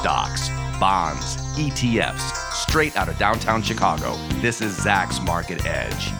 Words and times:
stocks, 0.00 0.48
bonds, 0.80 1.36
ETFs, 1.58 2.32
straight 2.54 2.96
out 2.96 3.10
of 3.10 3.18
downtown 3.18 3.60
Chicago. 3.60 4.16
This 4.40 4.62
is 4.62 4.78
Zacks 4.78 5.22
Market 5.22 5.66
Edge. 5.66 6.10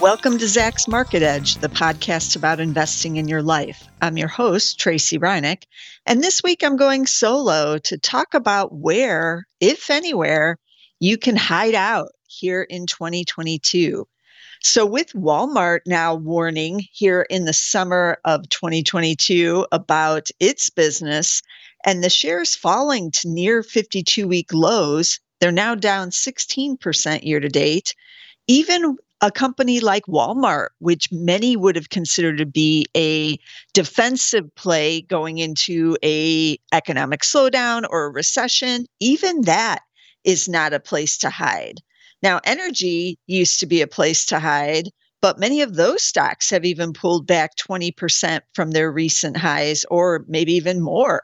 Welcome 0.00 0.38
to 0.38 0.44
Zacks 0.44 0.88
Market 0.88 1.22
Edge, 1.22 1.54
the 1.58 1.68
podcast 1.68 2.34
about 2.34 2.58
investing 2.58 3.14
in 3.14 3.28
your 3.28 3.42
life. 3.42 3.86
I'm 4.02 4.18
your 4.18 4.26
host, 4.26 4.80
Tracy 4.80 5.20
Ryniec, 5.20 5.66
and 6.04 6.20
this 6.20 6.42
week 6.42 6.64
I'm 6.64 6.76
going 6.76 7.06
solo 7.06 7.78
to 7.78 7.96
talk 7.96 8.34
about 8.34 8.74
where, 8.74 9.46
if 9.60 9.88
anywhere, 9.88 10.58
you 10.98 11.16
can 11.16 11.36
hide 11.36 11.76
out 11.76 12.08
here 12.26 12.62
in 12.62 12.86
2022. 12.86 14.04
So, 14.64 14.84
with 14.84 15.12
Walmart 15.12 15.80
now 15.86 16.16
warning 16.16 16.80
here 16.90 17.24
in 17.30 17.44
the 17.44 17.52
summer 17.52 18.18
of 18.24 18.48
2022 18.48 19.64
about 19.70 20.30
its 20.40 20.70
business 20.70 21.40
and 21.84 22.02
the 22.02 22.10
shares 22.10 22.54
falling 22.54 23.10
to 23.10 23.28
near 23.28 23.62
52 23.62 24.26
week 24.26 24.52
lows, 24.52 25.20
they're 25.40 25.52
now 25.52 25.74
down 25.74 26.10
16% 26.10 27.22
year 27.22 27.40
to 27.40 27.48
date. 27.48 27.94
Even 28.48 28.96
a 29.20 29.30
company 29.30 29.80
like 29.80 30.04
Walmart, 30.06 30.68
which 30.78 31.10
many 31.12 31.56
would 31.56 31.76
have 31.76 31.88
considered 31.88 32.38
to 32.38 32.46
be 32.46 32.86
a 32.96 33.38
defensive 33.72 34.54
play 34.54 35.02
going 35.02 35.38
into 35.38 35.96
a 36.04 36.58
economic 36.72 37.20
slowdown 37.20 37.84
or 37.88 38.04
a 38.04 38.10
recession, 38.10 38.86
even 39.00 39.42
that 39.42 39.80
is 40.24 40.48
not 40.48 40.72
a 40.72 40.80
place 40.80 41.18
to 41.18 41.30
hide. 41.30 41.80
Now, 42.22 42.40
energy 42.44 43.18
used 43.26 43.60
to 43.60 43.66
be 43.66 43.82
a 43.82 43.86
place 43.86 44.26
to 44.26 44.38
hide, 44.38 44.90
but 45.20 45.38
many 45.38 45.60
of 45.62 45.74
those 45.74 46.02
stocks 46.02 46.50
have 46.50 46.64
even 46.64 46.92
pulled 46.92 47.26
back 47.26 47.56
20% 47.56 48.40
from 48.54 48.70
their 48.70 48.90
recent 48.90 49.36
highs 49.36 49.84
or 49.90 50.24
maybe 50.28 50.54
even 50.54 50.80
more. 50.80 51.22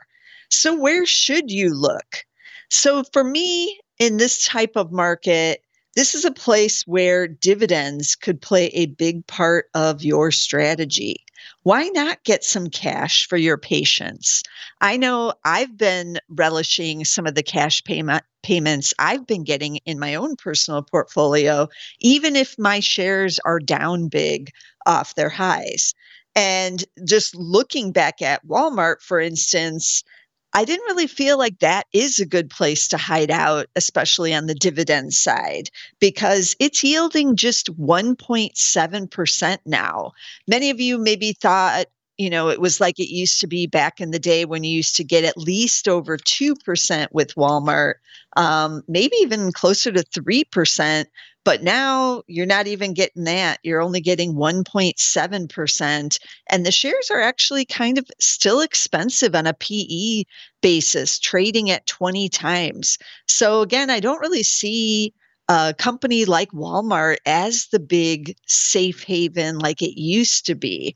So, 0.50 0.74
where 0.74 1.06
should 1.06 1.50
you 1.50 1.74
look? 1.74 2.24
So, 2.68 3.04
for 3.12 3.24
me, 3.24 3.80
in 3.98 4.16
this 4.16 4.44
type 4.46 4.72
of 4.76 4.92
market, 4.92 5.62
this 5.96 6.14
is 6.14 6.24
a 6.24 6.30
place 6.30 6.86
where 6.86 7.26
dividends 7.26 8.14
could 8.14 8.40
play 8.40 8.66
a 8.66 8.86
big 8.86 9.26
part 9.26 9.66
of 9.74 10.02
your 10.02 10.30
strategy. 10.30 11.24
Why 11.62 11.88
not 11.88 12.22
get 12.24 12.44
some 12.44 12.68
cash 12.68 13.26
for 13.28 13.36
your 13.36 13.58
patience? 13.58 14.42
I 14.80 14.96
know 14.96 15.34
I've 15.44 15.76
been 15.76 16.18
relishing 16.28 17.04
some 17.04 17.26
of 17.26 17.34
the 17.34 17.42
cash 17.42 17.82
payment 17.84 18.24
payments 18.42 18.94
I've 18.98 19.26
been 19.26 19.44
getting 19.44 19.76
in 19.78 19.98
my 19.98 20.14
own 20.14 20.36
personal 20.36 20.82
portfolio, 20.82 21.68
even 22.00 22.36
if 22.36 22.58
my 22.58 22.80
shares 22.80 23.38
are 23.44 23.58
down 23.58 24.08
big 24.08 24.50
off 24.86 25.14
their 25.14 25.28
highs. 25.28 25.94
And 26.34 26.84
just 27.04 27.34
looking 27.34 27.92
back 27.92 28.22
at 28.22 28.46
Walmart, 28.46 29.02
for 29.02 29.20
instance, 29.20 30.04
I 30.52 30.64
didn't 30.64 30.86
really 30.86 31.06
feel 31.06 31.38
like 31.38 31.60
that 31.60 31.86
is 31.92 32.18
a 32.18 32.26
good 32.26 32.50
place 32.50 32.88
to 32.88 32.96
hide 32.96 33.30
out, 33.30 33.66
especially 33.76 34.34
on 34.34 34.46
the 34.46 34.54
dividend 34.54 35.14
side, 35.14 35.70
because 36.00 36.56
it's 36.58 36.82
yielding 36.82 37.36
just 37.36 37.68
1.7% 37.78 39.58
now. 39.64 40.12
Many 40.48 40.70
of 40.70 40.80
you 40.80 40.98
maybe 40.98 41.32
thought, 41.32 41.86
you 42.20 42.28
know, 42.28 42.50
it 42.50 42.60
was 42.60 42.82
like 42.82 43.00
it 43.00 43.08
used 43.08 43.40
to 43.40 43.46
be 43.46 43.66
back 43.66 43.98
in 43.98 44.10
the 44.10 44.18
day 44.18 44.44
when 44.44 44.62
you 44.62 44.76
used 44.76 44.94
to 44.96 45.04
get 45.04 45.24
at 45.24 45.38
least 45.38 45.88
over 45.88 46.18
2% 46.18 47.06
with 47.12 47.34
Walmart, 47.34 47.94
um, 48.36 48.82
maybe 48.86 49.16
even 49.22 49.52
closer 49.52 49.90
to 49.90 50.02
3%. 50.02 51.06
But 51.46 51.62
now 51.62 52.22
you're 52.26 52.44
not 52.44 52.66
even 52.66 52.92
getting 52.92 53.24
that. 53.24 53.58
You're 53.62 53.80
only 53.80 54.02
getting 54.02 54.34
1.7%. 54.34 56.18
And 56.50 56.66
the 56.66 56.70
shares 56.70 57.10
are 57.10 57.22
actually 57.22 57.64
kind 57.64 57.96
of 57.96 58.06
still 58.20 58.60
expensive 58.60 59.34
on 59.34 59.46
a 59.46 59.54
PE 59.54 60.24
basis, 60.60 61.18
trading 61.18 61.70
at 61.70 61.86
20 61.86 62.28
times. 62.28 62.98
So, 63.28 63.62
again, 63.62 63.88
I 63.88 63.98
don't 63.98 64.20
really 64.20 64.42
see 64.42 65.14
a 65.48 65.74
company 65.78 66.26
like 66.26 66.50
Walmart 66.50 67.16
as 67.24 67.68
the 67.72 67.80
big 67.80 68.36
safe 68.46 69.04
haven 69.04 69.58
like 69.58 69.80
it 69.80 69.98
used 69.98 70.44
to 70.44 70.54
be. 70.54 70.94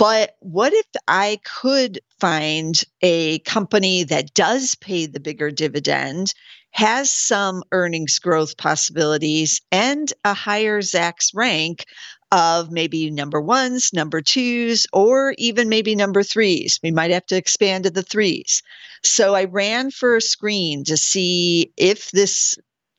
But 0.00 0.34
what 0.40 0.72
if 0.72 0.86
I 1.08 1.40
could 1.44 2.00
find 2.18 2.82
a 3.02 3.40
company 3.40 4.02
that 4.04 4.32
does 4.32 4.74
pay 4.74 5.04
the 5.04 5.20
bigger 5.20 5.50
dividend 5.50 6.32
has 6.70 7.12
some 7.12 7.62
earnings 7.70 8.18
growth 8.18 8.56
possibilities 8.56 9.60
and 9.70 10.10
a 10.24 10.32
higher 10.32 10.80
Zacks 10.80 11.32
rank 11.34 11.84
of 12.32 12.70
maybe 12.70 13.10
number 13.10 13.42
ones, 13.42 13.90
number 13.92 14.22
twos, 14.22 14.86
or 14.94 15.34
even 15.36 15.68
maybe 15.68 15.94
number 15.94 16.22
threes. 16.22 16.80
We 16.82 16.92
might 16.92 17.10
have 17.10 17.26
to 17.26 17.36
expand 17.36 17.84
to 17.84 17.90
the 17.90 18.02
threes. 18.02 18.62
So 19.04 19.34
I 19.34 19.44
ran 19.44 19.90
for 19.90 20.16
a 20.16 20.22
screen 20.22 20.82
to 20.84 20.96
see 20.96 21.74
if 21.76 22.10
this 22.10 22.54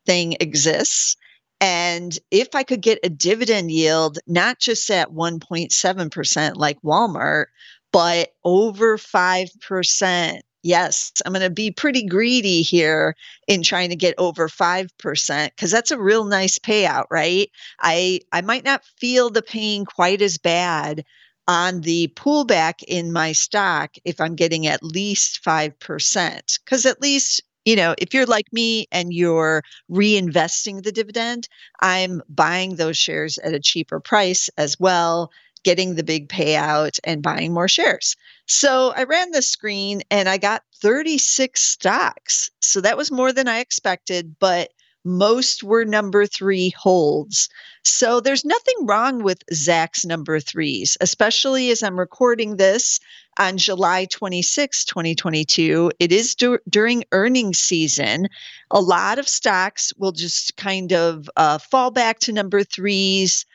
thing 0.05 0.35
exists. 0.39 1.15
And 1.61 2.17
if 2.31 2.55
I 2.55 2.63
could 2.63 2.81
get 2.81 2.99
a 3.03 3.09
dividend 3.09 3.71
yield, 3.71 4.19
not 4.27 4.59
just 4.59 4.89
at 4.89 5.11
1.7% 5.11 6.55
like 6.57 6.81
Walmart, 6.81 7.45
but 7.93 8.29
over 8.43 8.97
5%, 8.97 10.41
Yes, 10.63 11.11
I'm 11.25 11.33
going 11.33 11.41
to 11.41 11.49
be 11.49 11.71
pretty 11.71 12.05
greedy 12.05 12.61
here 12.61 13.15
in 13.47 13.63
trying 13.63 13.89
to 13.89 13.95
get 13.95 14.13
over 14.19 14.47
5% 14.47 15.45
because 15.49 15.71
that's 15.71 15.91
a 15.91 15.99
real 15.99 16.25
nice 16.25 16.59
payout, 16.59 17.05
right? 17.09 17.49
I 17.79 18.19
I 18.31 18.41
might 18.41 18.63
not 18.63 18.83
feel 18.99 19.31
the 19.31 19.41
pain 19.41 19.85
quite 19.85 20.21
as 20.21 20.37
bad 20.37 21.03
on 21.47 21.81
the 21.81 22.09
pullback 22.15 22.83
in 22.87 23.11
my 23.11 23.31
stock 23.31 23.95
if 24.05 24.21
I'm 24.21 24.35
getting 24.35 24.67
at 24.67 24.83
least 24.83 25.43
5% 25.43 26.59
cuz 26.67 26.85
at 26.85 27.01
least 27.01 27.41
you 27.65 27.75
know, 27.75 27.95
if 27.97 28.13
you're 28.13 28.25
like 28.25 28.51
me 28.51 28.87
and 28.91 29.13
you're 29.13 29.63
reinvesting 29.89 30.83
the 30.83 30.91
dividend, 30.91 31.47
I'm 31.81 32.21
buying 32.29 32.75
those 32.75 32.97
shares 32.97 33.37
at 33.37 33.53
a 33.53 33.59
cheaper 33.59 33.99
price 33.99 34.49
as 34.57 34.79
well 34.79 35.31
getting 35.63 35.95
the 35.95 36.03
big 36.03 36.29
payout 36.29 36.99
and 37.03 37.21
buying 37.21 37.53
more 37.53 37.67
shares. 37.67 38.15
So 38.47 38.93
I 38.95 39.03
ran 39.03 39.31
the 39.31 39.41
screen 39.41 40.01
and 40.09 40.27
I 40.27 40.37
got 40.37 40.63
36 40.81 41.61
stocks. 41.61 42.49
So 42.61 42.81
that 42.81 42.97
was 42.97 43.11
more 43.11 43.31
than 43.31 43.47
I 43.47 43.59
expected, 43.59 44.35
but 44.39 44.71
most 45.03 45.63
were 45.63 45.85
number 45.85 46.25
three 46.25 46.73
holds. 46.77 47.49
So 47.83 48.19
there's 48.19 48.45
nothing 48.45 48.85
wrong 48.85 49.23
with 49.23 49.43
Zacks 49.51 50.05
number 50.05 50.39
threes, 50.39 50.97
especially 51.01 51.71
as 51.71 51.81
I'm 51.81 51.99
recording 51.99 52.57
this 52.57 52.99
on 53.39 53.57
July 53.57 54.05
26, 54.05 54.85
2022. 54.85 55.91
It 55.99 56.11
is 56.11 56.35
du- 56.35 56.59
during 56.69 57.03
earnings 57.11 57.59
season. 57.59 58.27
A 58.69 58.81
lot 58.81 59.17
of 59.19 59.27
stocks 59.27 59.93
will 59.97 60.11
just 60.11 60.55
kind 60.57 60.93
of 60.93 61.29
uh, 61.35 61.57
fall 61.57 61.91
back 61.91 62.19
to 62.19 62.31
number 62.31 62.63
threes 62.63 63.45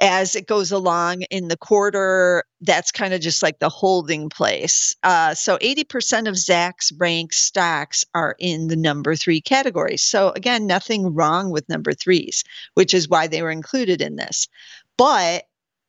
as 0.00 0.34
it 0.34 0.46
goes 0.46 0.72
along 0.72 1.22
in 1.22 1.48
the 1.48 1.56
quarter, 1.56 2.44
that's 2.60 2.90
kind 2.90 3.14
of 3.14 3.20
just 3.20 3.42
like 3.42 3.58
the 3.58 3.68
holding 3.68 4.28
place. 4.28 4.96
Uh, 5.02 5.34
so 5.34 5.56
80% 5.58 6.28
of 6.28 6.34
Zacks 6.34 6.92
rank 6.98 7.32
stocks 7.32 8.04
are 8.14 8.34
in 8.38 8.68
the 8.68 8.76
number 8.76 9.14
three 9.14 9.40
category. 9.40 9.96
So 9.96 10.30
again, 10.30 10.66
nothing 10.66 11.14
wrong 11.14 11.50
with 11.50 11.68
number 11.68 11.92
threes, 11.92 12.42
which 12.74 12.92
is 12.92 13.08
why 13.08 13.26
they 13.26 13.42
were 13.42 13.50
included 13.50 14.00
in 14.00 14.16
this. 14.16 14.48
But 14.96 15.44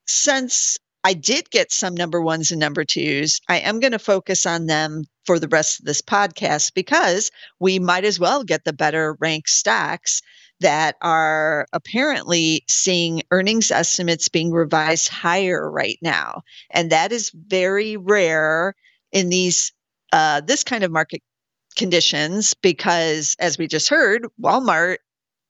since 0.07 0.77
I 1.03 1.13
did 1.13 1.49
get 1.51 1.71
some 1.71 1.93
number 1.95 2.21
ones 2.21 2.51
and 2.51 2.59
number 2.59 2.83
twos, 2.83 3.39
I 3.47 3.57
am 3.57 3.79
going 3.79 3.91
to 3.91 3.99
focus 3.99 4.45
on 4.45 4.65
them 4.65 5.05
for 5.25 5.39
the 5.39 5.47
rest 5.47 5.79
of 5.79 5.85
this 5.85 6.01
podcast 6.01 6.73
because 6.73 7.31
we 7.59 7.79
might 7.79 8.05
as 8.05 8.19
well 8.19 8.43
get 8.43 8.63
the 8.63 8.73
better 8.73 9.15
rank 9.19 9.47
stocks 9.47 10.21
that 10.61 10.95
are 11.01 11.67
apparently 11.73 12.63
seeing 12.67 13.21
earnings 13.31 13.71
estimates 13.71 14.29
being 14.29 14.51
revised 14.51 15.09
higher 15.09 15.69
right 15.69 15.97
now. 16.01 16.41
And 16.71 16.91
that 16.91 17.11
is 17.11 17.31
very 17.31 17.97
rare 17.97 18.75
in 19.11 19.29
these 19.29 19.73
uh, 20.13 20.41
this 20.41 20.63
kind 20.63 20.83
of 20.83 20.91
market 20.91 21.21
conditions 21.75 22.53
because 22.53 23.35
as 23.39 23.57
we 23.57 23.67
just 23.67 23.89
heard, 23.89 24.27
Walmart, 24.41 24.97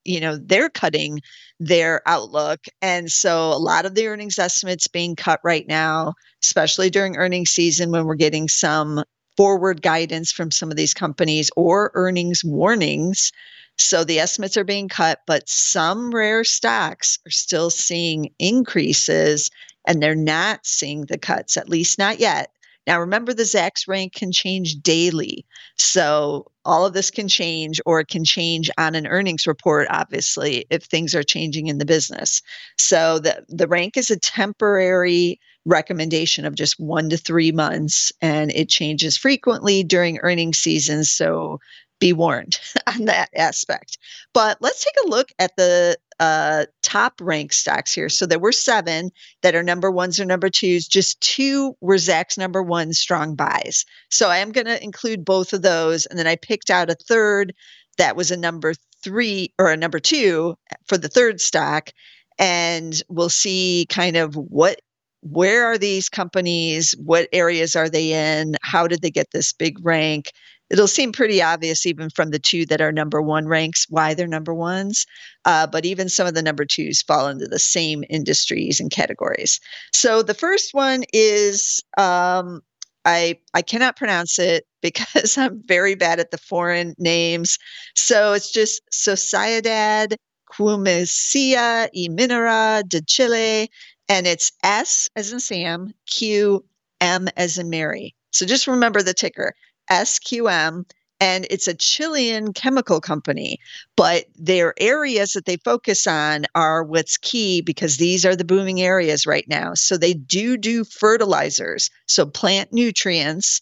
you 0.04 0.20
know, 0.20 0.36
they're 0.36 0.70
cutting 0.70 1.20
their 1.60 2.02
outlook. 2.06 2.60
And 2.82 3.10
so 3.10 3.52
a 3.52 3.58
lot 3.58 3.86
of 3.86 3.94
the 3.94 4.06
earnings 4.08 4.38
estimates 4.38 4.88
being 4.88 5.16
cut 5.16 5.40
right 5.44 5.66
now, 5.66 6.14
especially 6.42 6.90
during 6.90 7.16
earnings 7.16 7.50
season 7.50 7.90
when 7.90 8.06
we're 8.06 8.14
getting 8.14 8.48
some 8.48 9.04
forward 9.36 9.82
guidance 9.82 10.32
from 10.32 10.50
some 10.50 10.70
of 10.70 10.76
these 10.76 10.94
companies 10.94 11.50
or 11.56 11.90
earnings 11.94 12.42
warnings 12.44 13.32
so 13.78 14.04
the 14.04 14.18
estimates 14.18 14.56
are 14.56 14.64
being 14.64 14.88
cut, 14.88 15.20
but 15.26 15.48
some 15.48 16.10
rare 16.10 16.44
stocks 16.44 17.18
are 17.26 17.30
still 17.30 17.70
seeing 17.70 18.30
increases 18.38 19.50
and 19.86 20.02
they're 20.02 20.14
not 20.14 20.66
seeing 20.66 21.06
the 21.06 21.18
cuts, 21.18 21.56
at 21.56 21.68
least 21.68 21.98
not 21.98 22.18
yet. 22.18 22.50
Now, 22.86 23.00
remember 23.00 23.34
the 23.34 23.42
Zacks 23.42 23.88
rank 23.88 24.14
can 24.14 24.30
change 24.30 24.76
daily. 24.76 25.44
So 25.76 26.52
all 26.64 26.86
of 26.86 26.92
this 26.92 27.10
can 27.10 27.26
change, 27.26 27.80
or 27.84 28.00
it 28.00 28.08
can 28.08 28.24
change 28.24 28.70
on 28.78 28.94
an 28.94 29.08
earnings 29.08 29.46
report, 29.46 29.88
obviously, 29.90 30.66
if 30.70 30.84
things 30.84 31.14
are 31.14 31.24
changing 31.24 31.66
in 31.66 31.78
the 31.78 31.84
business. 31.84 32.42
So 32.78 33.18
the, 33.18 33.44
the 33.48 33.66
rank 33.66 33.96
is 33.96 34.10
a 34.10 34.18
temporary 34.18 35.40
recommendation 35.64 36.44
of 36.44 36.54
just 36.54 36.78
one 36.78 37.10
to 37.10 37.16
three 37.16 37.50
months, 37.50 38.12
and 38.22 38.52
it 38.52 38.68
changes 38.68 39.16
frequently 39.16 39.82
during 39.82 40.18
earnings 40.22 40.58
seasons. 40.58 41.10
So 41.10 41.58
be 41.98 42.12
warned 42.12 42.58
on 42.86 43.06
that 43.06 43.30
aspect. 43.34 43.98
But 44.32 44.58
let's 44.60 44.84
take 44.84 44.94
a 45.04 45.08
look 45.08 45.30
at 45.38 45.56
the 45.56 45.96
uh, 46.18 46.66
top 46.82 47.14
rank 47.20 47.52
stocks 47.52 47.92
here. 47.92 48.08
So 48.08 48.26
there 48.26 48.38
were 48.38 48.52
seven 48.52 49.10
that 49.42 49.54
are 49.54 49.62
number 49.62 49.90
ones 49.90 50.18
or 50.18 50.24
number 50.24 50.48
twos. 50.48 50.86
Just 50.86 51.20
two 51.20 51.76
were 51.80 51.96
Zacks 51.96 52.38
number 52.38 52.62
one 52.62 52.92
strong 52.92 53.34
buys. 53.34 53.84
So 54.10 54.28
I 54.28 54.38
am 54.38 54.52
going 54.52 54.66
to 54.66 54.82
include 54.82 55.24
both 55.24 55.52
of 55.52 55.62
those. 55.62 56.06
And 56.06 56.18
then 56.18 56.26
I 56.26 56.36
picked 56.36 56.70
out 56.70 56.90
a 56.90 56.94
third 56.94 57.54
that 57.98 58.16
was 58.16 58.30
a 58.30 58.36
number 58.36 58.74
three 59.02 59.52
or 59.58 59.70
a 59.70 59.76
number 59.76 59.98
two 59.98 60.56
for 60.86 60.96
the 60.96 61.08
third 61.08 61.40
stock. 61.40 61.90
And 62.38 63.02
we'll 63.08 63.30
see 63.30 63.86
kind 63.88 64.16
of 64.16 64.34
what 64.34 64.80
where 65.22 65.66
are 65.66 65.78
these 65.78 66.08
companies 66.08 66.94
what 67.02 67.28
areas 67.32 67.74
are 67.74 67.88
they 67.88 68.12
in 68.12 68.54
how 68.62 68.86
did 68.86 69.02
they 69.02 69.10
get 69.10 69.26
this 69.32 69.52
big 69.52 69.84
rank 69.84 70.30
it'll 70.70 70.88
seem 70.88 71.12
pretty 71.12 71.42
obvious 71.42 71.86
even 71.86 72.10
from 72.10 72.30
the 72.30 72.38
two 72.38 72.66
that 72.66 72.80
are 72.80 72.92
number 72.92 73.22
one 73.22 73.46
ranks 73.46 73.86
why 73.88 74.14
they're 74.14 74.26
number 74.26 74.54
ones 74.54 75.06
uh, 75.44 75.66
but 75.66 75.84
even 75.84 76.08
some 76.08 76.26
of 76.26 76.34
the 76.34 76.42
number 76.42 76.64
twos 76.64 77.02
fall 77.02 77.28
into 77.28 77.46
the 77.46 77.58
same 77.58 78.04
industries 78.10 78.80
and 78.80 78.90
categories 78.90 79.60
so 79.92 80.22
the 80.22 80.34
first 80.34 80.72
one 80.72 81.04
is 81.12 81.82
um, 81.98 82.62
I, 83.06 83.38
I 83.54 83.62
cannot 83.62 83.96
pronounce 83.96 84.38
it 84.38 84.66
because 84.82 85.38
I'm 85.38 85.62
very 85.64 85.94
bad 85.94 86.20
at 86.20 86.30
the 86.30 86.38
foreign 86.38 86.94
names. 86.98 87.58
So 87.94 88.34
it's 88.34 88.52
just 88.52 88.82
Sociedad 88.92 90.14
Química 90.52 91.88
y 91.92 92.08
Minera 92.10 92.86
de 92.86 93.00
Chile, 93.02 93.68
and 94.08 94.26
it's 94.26 94.52
S 94.62 95.08
as 95.16 95.32
in 95.32 95.40
Sam, 95.40 95.92
Q, 96.06 96.64
M 97.00 97.28
as 97.36 97.58
in 97.58 97.70
Mary. 97.70 98.14
So 98.30 98.46
just 98.46 98.66
remember 98.66 99.02
the 99.02 99.14
ticker 99.14 99.54
SQM, 99.90 100.84
and 101.20 101.46
it's 101.50 101.68
a 101.68 101.74
Chilean 101.74 102.52
chemical 102.52 103.00
company. 103.00 103.58
But 103.96 104.26
their 104.36 104.74
areas 104.78 105.32
that 105.32 105.46
they 105.46 105.56
focus 105.56 106.06
on 106.06 106.44
are 106.54 106.82
what's 106.82 107.16
key 107.16 107.62
because 107.62 107.96
these 107.96 108.26
are 108.26 108.36
the 108.36 108.44
booming 108.44 108.80
areas 108.80 109.26
right 109.26 109.46
now. 109.48 109.74
So 109.74 109.96
they 109.96 110.12
do 110.12 110.56
do 110.56 110.84
fertilizers, 110.84 111.90
so 112.06 112.26
plant 112.26 112.72
nutrients. 112.72 113.60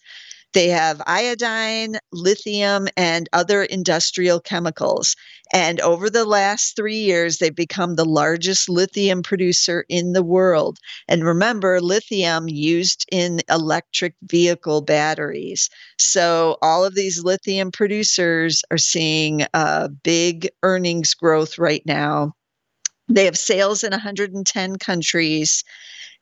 They 0.54 0.68
have 0.68 1.02
iodine, 1.06 1.98
lithium, 2.12 2.86
and 2.96 3.28
other 3.32 3.64
industrial 3.64 4.38
chemicals. 4.40 5.16
And 5.52 5.80
over 5.80 6.08
the 6.08 6.24
last 6.24 6.76
three 6.76 6.98
years, 6.98 7.38
they've 7.38 7.54
become 7.54 7.96
the 7.96 8.04
largest 8.04 8.68
lithium 8.68 9.22
producer 9.22 9.84
in 9.88 10.12
the 10.12 10.22
world. 10.22 10.78
And 11.08 11.24
remember, 11.24 11.80
lithium 11.80 12.48
used 12.48 13.04
in 13.10 13.40
electric 13.50 14.14
vehicle 14.22 14.82
batteries. 14.82 15.70
So 15.98 16.56
all 16.62 16.84
of 16.84 16.94
these 16.94 17.22
lithium 17.24 17.72
producers 17.72 18.62
are 18.70 18.78
seeing 18.78 19.46
big 20.04 20.48
earnings 20.62 21.14
growth 21.14 21.58
right 21.58 21.82
now. 21.84 22.32
They 23.08 23.24
have 23.24 23.36
sales 23.36 23.84
in 23.84 23.90
110 23.90 24.76
countries. 24.76 25.64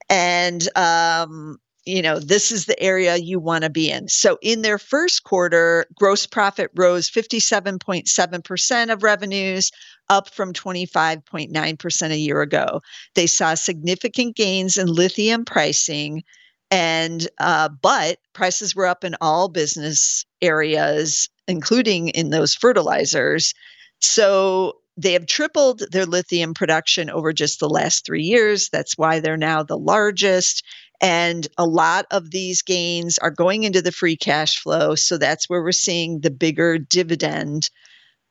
And 0.09 0.67
um, 0.77 1.59
you 1.85 2.03
know, 2.03 2.19
this 2.19 2.53
is 2.53 2.67
the 2.67 2.81
area 2.81 3.17
you 3.17 3.41
want 3.41 3.65
to 3.65 3.71
be 3.71 3.91
in. 3.91 4.09
So 4.09 4.39
in 4.41 4.63
their 4.63 4.79
first 4.79 5.25
quarter, 5.25 5.87
gross 5.95 6.27
profit 6.27 6.71
rose 6.77 7.11
57.7% 7.11 8.93
of 8.93 9.03
revenues, 9.03 9.71
up 10.09 10.29
from 10.33 10.53
25.9% 10.53 12.11
a 12.11 12.17
year 12.17 12.43
ago. 12.43 12.81
They 13.15 13.27
saw 13.27 13.55
significant 13.55 14.37
gains 14.37 14.77
in 14.77 14.87
lithium 14.89 15.45
pricing 15.45 16.23
and 16.71 17.29
uh, 17.39 17.69
but 17.69 18.19
prices 18.33 18.75
were 18.75 18.87
up 18.87 19.05
in 19.05 19.15
all 19.21 19.49
business 19.49 20.25
areas 20.41 21.29
including 21.47 22.09
in 22.09 22.31
those 22.31 22.55
fertilizers 22.55 23.53
so 24.01 24.79
they 24.97 25.13
have 25.15 25.27
tripled 25.27 25.83
their 25.91 26.07
lithium 26.07 26.55
production 26.55 27.09
over 27.09 27.33
just 27.33 27.61
the 27.61 27.69
last 27.69 28.05
three 28.05 28.25
years. 28.25 28.69
That's 28.71 28.99
why 28.99 29.21
they're 29.21 29.37
now 29.37 29.63
the 29.63 29.79
largest. 29.79 30.65
And 31.03 31.49
a 31.59 31.67
lot 31.67 32.07
of 32.13 32.31
these 32.31 32.63
gains 32.63 33.19
are 33.19 33.31
going 33.31 33.65
into 33.65 33.83
the 33.83 33.93
free 33.93 34.17
cash 34.17 34.63
flow. 34.63 34.95
So 34.95 35.19
that's 35.19 35.49
where 35.49 35.63
we're 35.63 35.73
seeing 35.73 36.21
the 36.21 36.31
bigger 36.31 36.79
dividend 36.79 37.69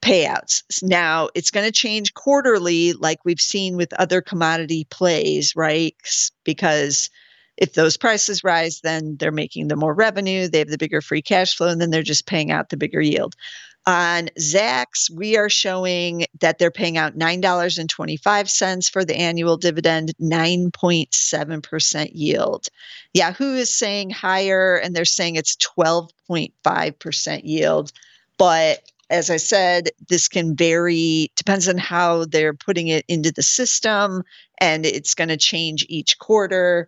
payouts. 0.01 0.63
Now, 0.81 1.29
it's 1.35 1.51
going 1.51 1.65
to 1.65 1.71
change 1.71 2.13
quarterly, 2.13 2.93
like 2.93 3.19
we've 3.25 3.41
seen 3.41 3.75
with 3.75 3.93
other 3.93 4.21
commodity 4.21 4.87
plays, 4.89 5.53
right? 5.55 5.95
Because 6.45 7.09
if 7.57 7.73
those 7.73 7.97
prices 7.97 8.43
rise, 8.43 8.79
then 8.81 9.17
they're 9.19 9.31
making 9.31 9.67
the 9.67 9.75
more 9.75 9.93
revenue, 9.93 10.47
they 10.47 10.59
have 10.59 10.69
the 10.69 10.77
bigger 10.77 11.01
free 11.01 11.21
cash 11.21 11.55
flow, 11.55 11.67
and 11.67 11.79
then 11.79 11.91
they're 11.91 12.01
just 12.01 12.25
paying 12.25 12.51
out 12.51 12.69
the 12.69 12.77
bigger 12.77 13.01
yield. 13.01 13.35
On 13.87 14.29
Zacks, 14.39 15.09
we 15.09 15.37
are 15.37 15.49
showing 15.49 16.25
that 16.39 16.59
they're 16.59 16.69
paying 16.69 16.97
out 16.97 17.17
$9.25 17.17 18.91
for 18.91 19.03
the 19.03 19.15
annual 19.15 19.57
dividend, 19.57 20.13
9.7% 20.21 22.11
yield. 22.13 22.67
Yahoo 23.13 23.55
is 23.55 23.75
saying 23.75 24.11
higher, 24.11 24.75
and 24.75 24.95
they're 24.95 25.03
saying 25.05 25.35
it's 25.35 25.57
12.5% 25.57 27.41
yield. 27.43 27.91
But 28.37 28.83
as 29.09 29.29
I 29.31 29.37
said, 29.37 29.89
this 30.07 30.27
can 30.27 30.55
vary, 30.55 31.31
depends 31.35 31.67
on 31.67 31.77
how 31.77 32.25
they're 32.25 32.53
putting 32.53 32.87
it 32.87 33.03
into 33.07 33.31
the 33.31 33.43
system, 33.43 34.23
and 34.59 34.85
it's 34.85 35.15
going 35.15 35.29
to 35.29 35.37
change 35.37 35.85
each 35.89 36.19
quarter. 36.19 36.87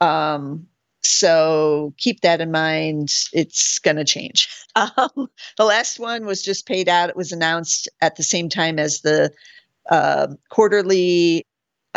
Um, 0.00 0.66
so 1.06 1.92
keep 1.98 2.20
that 2.20 2.40
in 2.40 2.50
mind. 2.50 3.12
It's 3.32 3.78
going 3.78 3.96
to 3.96 4.04
change. 4.04 4.48
Um, 4.76 5.28
the 5.56 5.64
last 5.64 6.00
one 6.00 6.26
was 6.26 6.42
just 6.42 6.66
paid 6.66 6.88
out. 6.88 7.08
It 7.08 7.14
was 7.14 7.30
announced 7.30 7.88
at 8.00 8.16
the 8.16 8.24
same 8.24 8.48
time 8.48 8.80
as 8.80 9.02
the 9.02 9.30
uh, 9.88 10.34
quarterly 10.50 11.46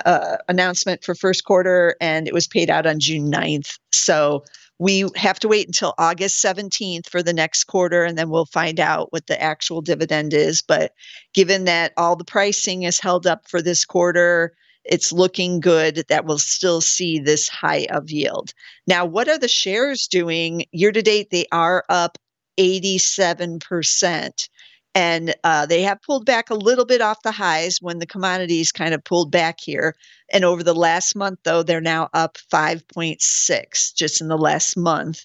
uh, 0.06 0.38
announcement 0.48 1.04
for 1.04 1.16
first 1.16 1.44
quarter, 1.44 1.96
and 2.00 2.28
it 2.28 2.36
was 2.36 2.46
paid 2.46 2.70
out 2.70 2.86
on 2.86 3.00
June 3.00 3.32
9th. 3.32 3.80
So 3.92 4.44
we 4.78 5.10
have 5.16 5.40
to 5.40 5.48
wait 5.48 5.66
until 5.66 5.96
August 5.98 6.44
17th 6.44 7.10
for 7.10 7.24
the 7.24 7.34
next 7.34 7.64
quarter, 7.64 8.04
and 8.04 8.16
then 8.16 8.30
we'll 8.30 8.46
find 8.46 8.80
out 8.80 9.12
what 9.12 9.26
the 9.26 9.42
actual 9.42 9.82
dividend 9.82 10.34
is. 10.34 10.62
But 10.62 10.92
given 11.34 11.66
that 11.66 11.94
all 11.98 12.16
the 12.16 12.24
pricing 12.24 12.84
is 12.84 13.00
held 13.00 13.26
up 13.26 13.48
for 13.48 13.62
this 13.62 13.86
quarter, 13.86 14.54
it's 14.88 15.12
looking 15.12 15.60
good 15.60 16.04
that 16.10 16.26
we'll 16.26 16.40
still 16.40 16.82
see 16.82 17.20
this 17.20 17.48
high 17.48 17.88
of 17.90 18.10
yield. 18.10 18.54
Now, 18.86 19.06
what 19.06 19.28
are 19.28 19.38
the 19.38 19.48
shares 19.48 20.08
doing? 20.08 20.66
Year 20.72 20.92
to 20.92 21.02
date, 21.02 21.30
they 21.32 21.46
are 21.52 21.84
up 21.90 22.18
87%. 22.58 24.50
And 24.96 25.36
uh, 25.44 25.68
they 25.68 25.84
have 25.84 26.02
pulled 26.02 26.26
back 26.26 26.50
a 26.50 26.56
little 26.56 26.86
bit 26.86 27.02
off 27.02 27.22
the 27.22 27.32
highs 27.32 27.78
when 27.82 28.00
the 28.00 28.08
commodities 28.08 28.72
kind 28.72 28.96
of 28.96 29.04
pulled 29.04 29.32
back 29.32 29.60
here. 29.60 29.96
And 30.32 30.44
over 30.44 30.64
the 30.64 30.74
last 30.74 31.16
month, 31.16 31.40
though, 31.44 31.62
they're 31.62 31.80
now 31.80 32.10
up 32.14 32.40
5.6 32.52 33.94
just 33.94 34.22
in 34.22 34.28
the 34.28 34.38
last 34.38 34.76
month. 34.76 35.24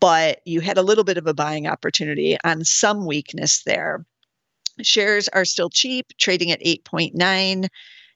But 0.00 0.40
you 0.46 0.60
had 0.60 0.78
a 0.78 0.82
little 0.82 1.04
bit 1.04 1.18
of 1.18 1.26
a 1.26 1.34
buying 1.34 1.66
opportunity 1.66 2.38
on 2.44 2.64
some 2.64 3.04
weakness 3.04 3.62
there. 3.64 4.06
Shares 4.80 5.28
are 5.28 5.44
still 5.44 5.68
cheap, 5.68 6.06
trading 6.16 6.50
at 6.50 6.62
8.9 6.62 7.68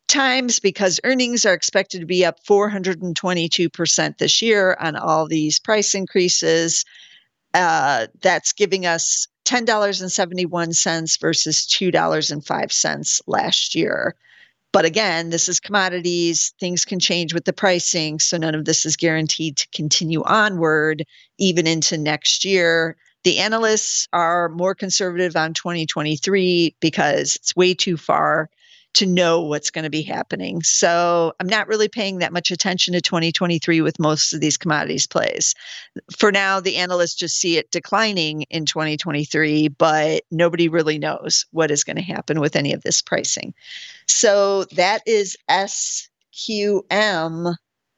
times 0.08 0.60
because 0.60 1.00
earnings 1.04 1.44
are 1.44 1.54
expected 1.54 2.00
to 2.00 2.06
be 2.06 2.24
up 2.24 2.42
422% 2.44 4.18
this 4.18 4.42
year 4.42 4.76
on 4.80 4.96
all 4.96 5.26
these 5.26 5.58
price 5.58 5.94
increases. 5.94 6.84
Uh, 7.52 8.08
that's 8.20 8.52
giving 8.52 8.84
us 8.86 9.28
$10.71 9.44 11.20
versus 11.20 11.66
$2.05 11.66 13.20
last 13.26 13.74
year. 13.74 14.14
But 14.72 14.84
again, 14.84 15.30
this 15.30 15.48
is 15.48 15.60
commodities. 15.60 16.52
Things 16.58 16.84
can 16.84 16.98
change 16.98 17.32
with 17.32 17.44
the 17.44 17.52
pricing. 17.52 18.18
So 18.18 18.36
none 18.36 18.56
of 18.56 18.64
this 18.64 18.84
is 18.84 18.96
guaranteed 18.96 19.56
to 19.58 19.68
continue 19.72 20.24
onward 20.24 21.04
even 21.38 21.68
into 21.68 21.96
next 21.96 22.44
year. 22.44 22.96
The 23.22 23.38
analysts 23.38 24.08
are 24.12 24.48
more 24.48 24.74
conservative 24.74 25.36
on 25.36 25.54
2023 25.54 26.74
because 26.80 27.36
it's 27.36 27.54
way 27.54 27.74
too 27.74 27.96
far 27.96 28.50
to 28.94 29.06
know 29.06 29.40
what's 29.40 29.70
going 29.70 29.82
to 29.82 29.90
be 29.90 30.02
happening. 30.02 30.62
So 30.62 31.32
I'm 31.40 31.48
not 31.48 31.68
really 31.68 31.88
paying 31.88 32.18
that 32.18 32.32
much 32.32 32.50
attention 32.50 32.94
to 32.94 33.00
2023 33.00 33.80
with 33.80 33.98
most 33.98 34.32
of 34.32 34.40
these 34.40 34.56
commodities 34.56 35.06
plays. 35.06 35.54
For 36.16 36.32
now, 36.32 36.60
the 36.60 36.76
analysts 36.76 37.16
just 37.16 37.38
see 37.38 37.58
it 37.58 37.70
declining 37.70 38.42
in 38.50 38.66
2023, 38.66 39.68
but 39.68 40.22
nobody 40.30 40.68
really 40.68 40.98
knows 40.98 41.44
what 41.50 41.70
is 41.70 41.84
going 41.84 41.96
to 41.96 42.02
happen 42.02 42.40
with 42.40 42.56
any 42.56 42.72
of 42.72 42.82
this 42.82 43.02
pricing. 43.02 43.52
So 44.06 44.64
that 44.76 45.02
is 45.06 45.36
SQM 45.50 46.08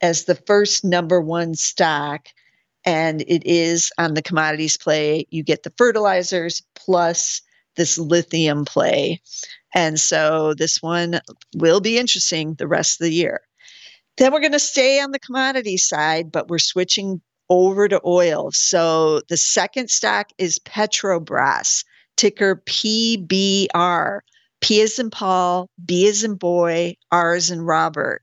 as 0.00 0.24
the 0.24 0.34
first 0.34 0.84
number 0.84 1.20
one 1.20 1.54
stock. 1.54 2.28
and 2.86 3.22
it 3.22 3.42
is 3.44 3.90
on 3.98 4.14
the 4.14 4.22
commodities 4.22 4.76
play. 4.76 5.26
You 5.30 5.42
get 5.42 5.64
the 5.64 5.72
fertilizers 5.76 6.62
plus 6.76 7.42
this 7.74 7.98
lithium 7.98 8.64
play. 8.64 9.20
And 9.76 10.00
so 10.00 10.54
this 10.54 10.80
one 10.80 11.20
will 11.54 11.80
be 11.80 11.98
interesting 11.98 12.54
the 12.54 12.66
rest 12.66 12.98
of 12.98 13.04
the 13.04 13.12
year. 13.12 13.42
Then 14.16 14.32
we're 14.32 14.40
going 14.40 14.52
to 14.52 14.58
stay 14.58 15.00
on 15.00 15.10
the 15.10 15.18
commodity 15.18 15.76
side, 15.76 16.32
but 16.32 16.48
we're 16.48 16.58
switching 16.58 17.20
over 17.50 17.86
to 17.86 18.00
oil. 18.06 18.50
So 18.52 19.20
the 19.28 19.36
second 19.36 19.90
stock 19.90 20.30
is 20.38 20.58
Petrobras, 20.60 21.84
ticker 22.16 22.62
PBR. 22.64 24.20
P 24.62 24.80
is 24.80 24.98
in 24.98 25.10
Paul, 25.10 25.68
B 25.84 26.06
is 26.06 26.24
in 26.24 26.36
boy, 26.36 26.96
R 27.12 27.36
is 27.36 27.50
in 27.50 27.60
Robert. 27.60 28.22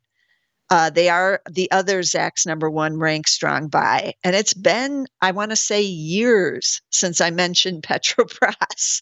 Uh, 0.73 0.89
they 0.89 1.07
are 1.07 1.39
the 1.47 1.69
other 1.69 2.01
Zacks 2.01 2.47
number 2.47 2.67
one 2.67 2.97
ranked 2.97 3.29
strong 3.29 3.67
buy. 3.67 4.15
And 4.23 4.35
it's 4.35 4.55
been, 4.55 5.05
I 5.21 5.29
want 5.29 5.51
to 5.51 5.55
say, 5.55 5.83
years 5.83 6.81
since 6.89 7.21
I 7.21 7.29
mentioned 7.29 7.83
Petrobras. 7.87 8.99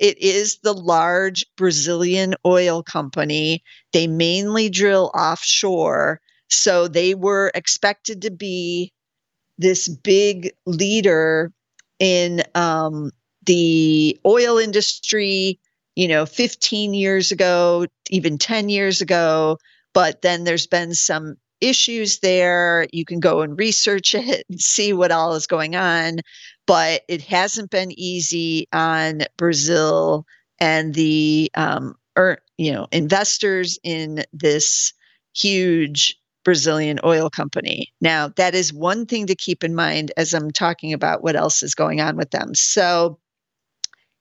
It 0.00 0.18
is 0.18 0.58
the 0.64 0.72
large 0.72 1.46
Brazilian 1.56 2.34
oil 2.44 2.82
company. 2.82 3.62
They 3.92 4.08
mainly 4.08 4.68
drill 4.68 5.12
offshore. 5.14 6.20
So 6.50 6.88
they 6.88 7.14
were 7.14 7.52
expected 7.54 8.22
to 8.22 8.32
be 8.32 8.92
this 9.58 9.86
big 9.86 10.50
leader 10.66 11.52
in 12.00 12.42
um, 12.56 13.12
the 13.46 14.18
oil 14.26 14.58
industry, 14.58 15.60
you 15.94 16.08
know, 16.08 16.26
15 16.26 16.94
years 16.94 17.30
ago, 17.30 17.86
even 18.10 18.38
10 18.38 18.68
years 18.70 19.00
ago. 19.00 19.56
But 19.94 20.22
then 20.22 20.44
there's 20.44 20.66
been 20.66 20.94
some 20.94 21.36
issues 21.60 22.18
there. 22.18 22.86
You 22.92 23.04
can 23.04 23.20
go 23.20 23.40
and 23.42 23.58
research 23.58 24.14
it 24.16 24.44
and 24.48 24.60
see 24.60 24.92
what 24.92 25.12
all 25.12 25.34
is 25.34 25.46
going 25.46 25.76
on. 25.76 26.20
But 26.66 27.02
it 27.08 27.22
hasn't 27.22 27.70
been 27.70 27.98
easy 27.98 28.68
on 28.72 29.22
Brazil 29.36 30.26
and 30.60 30.94
the 30.94 31.50
um, 31.54 31.96
or, 32.16 32.38
you 32.58 32.72
know 32.72 32.86
investors 32.92 33.78
in 33.82 34.24
this 34.32 34.92
huge 35.34 36.18
Brazilian 36.44 36.98
oil 37.04 37.30
company. 37.30 37.92
Now, 38.00 38.28
that 38.36 38.54
is 38.54 38.72
one 38.72 39.06
thing 39.06 39.26
to 39.26 39.34
keep 39.34 39.62
in 39.62 39.74
mind 39.74 40.12
as 40.16 40.34
I'm 40.34 40.50
talking 40.50 40.92
about 40.92 41.22
what 41.22 41.36
else 41.36 41.62
is 41.62 41.74
going 41.74 42.00
on 42.00 42.16
with 42.16 42.30
them. 42.30 42.54
So, 42.54 43.18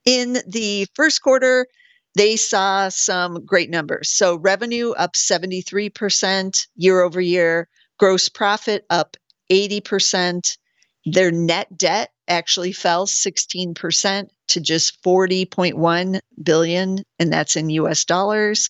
in 0.05 0.37
the 0.47 0.87
first 0.95 1.21
quarter, 1.21 1.67
they 2.15 2.35
saw 2.35 2.89
some 2.89 3.45
great 3.45 3.69
numbers. 3.69 4.09
So, 4.09 4.35
revenue 4.35 4.91
up 4.91 5.13
73% 5.13 6.67
year 6.75 7.01
over 7.01 7.21
year, 7.21 7.69
gross 7.97 8.29
profit 8.29 8.85
up 8.89 9.17
80%. 9.51 10.57
Their 11.05 11.31
net 11.31 11.77
debt 11.77 12.11
actually 12.27 12.73
fell 12.73 13.07
16% 13.07 14.27
to 14.49 14.61
just 14.61 15.01
40.1 15.03 16.19
billion 16.43 16.99
and 17.19 17.33
that's 17.33 17.55
in 17.55 17.69
US 17.69 18.05
dollars 18.05 18.69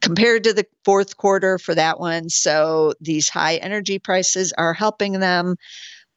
compared 0.00 0.44
to 0.44 0.52
the 0.52 0.66
fourth 0.84 1.16
quarter 1.16 1.58
for 1.58 1.74
that 1.74 1.98
one. 1.98 2.28
So 2.28 2.94
these 3.00 3.28
high 3.28 3.56
energy 3.56 3.98
prices 3.98 4.52
are 4.56 4.74
helping 4.74 5.20
them, 5.20 5.56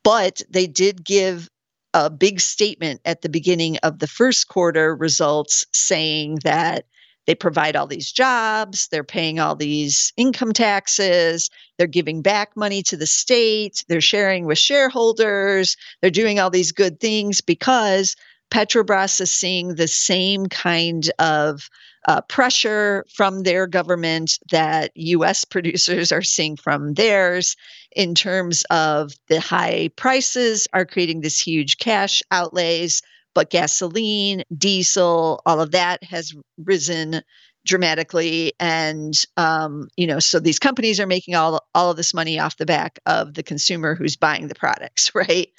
but 0.04 0.42
they 0.50 0.68
did 0.68 1.04
give 1.04 1.50
a 1.94 2.10
big 2.10 2.40
statement 2.40 3.02
at 3.06 3.22
the 3.22 3.30
beginning 3.30 3.78
of 3.78 4.00
the 4.00 4.08
first 4.08 4.48
quarter 4.48 4.96
results 4.96 5.66
saying 5.74 6.40
that 6.44 6.86
they 7.26 7.36
provide 7.36 7.76
all 7.76 7.86
these 7.86 8.12
jobs, 8.12 8.88
they're 8.92 9.04
paying 9.04 9.40
all 9.40 9.56
these 9.56 10.14
income 10.18 10.52
taxes, 10.52 11.50
they're 11.78 11.86
giving 11.86 12.22
back 12.24 12.58
money 12.58 12.82
to 12.84 12.98
the 12.98 13.06
state, 13.06 13.86
they're 13.88 14.02
sharing 14.02 14.46
with 14.46 14.58
shareholders, 14.58 15.78
they're 16.02 16.10
doing 16.10 16.40
all 16.40 16.50
these 16.50 16.72
good 16.72 17.00
things 17.00 17.42
because 17.42 18.16
Petrobras 18.52 19.22
is 19.22 19.32
seeing 19.32 19.76
the 19.76 19.88
same 19.88 20.48
kind 20.48 21.12
of 21.20 21.70
uh, 22.08 22.22
pressure 22.22 23.06
from 23.14 23.44
their 23.44 23.68
government 23.68 24.40
that 24.52 24.92
US 24.96 25.46
producers 25.54 26.12
are 26.12 26.22
seeing 26.22 26.56
from 26.56 26.94
theirs 26.94 27.56
in 27.92 28.16
terms 28.16 28.64
of 28.70 29.14
the 29.28 29.40
high 29.40 29.90
prices 29.96 30.68
are 30.74 30.86
creating 30.86 31.22
this 31.22 31.40
huge 31.40 31.78
cash 31.78 32.22
outlays, 32.32 33.02
but 33.34 33.50
gasoline, 33.50 34.44
diesel, 34.56 35.42
all 35.46 35.60
of 35.60 35.72
that 35.72 36.04
has 36.04 36.34
risen 36.58 37.22
dramatically. 37.66 38.54
And 38.60 39.14
um, 39.38 39.90
you 39.98 40.08
know 40.08 40.20
so 40.20 40.40
these 40.40 40.60
companies 40.60 41.00
are 41.00 41.08
making 41.08 41.36
all 41.36 41.62
all 41.76 41.92
of 41.92 41.98
this 41.98 42.14
money 42.14 42.40
off 42.40 42.58
the 42.58 42.66
back 42.66 43.00
of 43.06 43.34
the 43.34 43.44
consumer 43.44 43.96
who's 43.96 44.16
buying 44.16 44.48
the 44.48 44.56
products 44.56 45.12
right? 45.16 45.50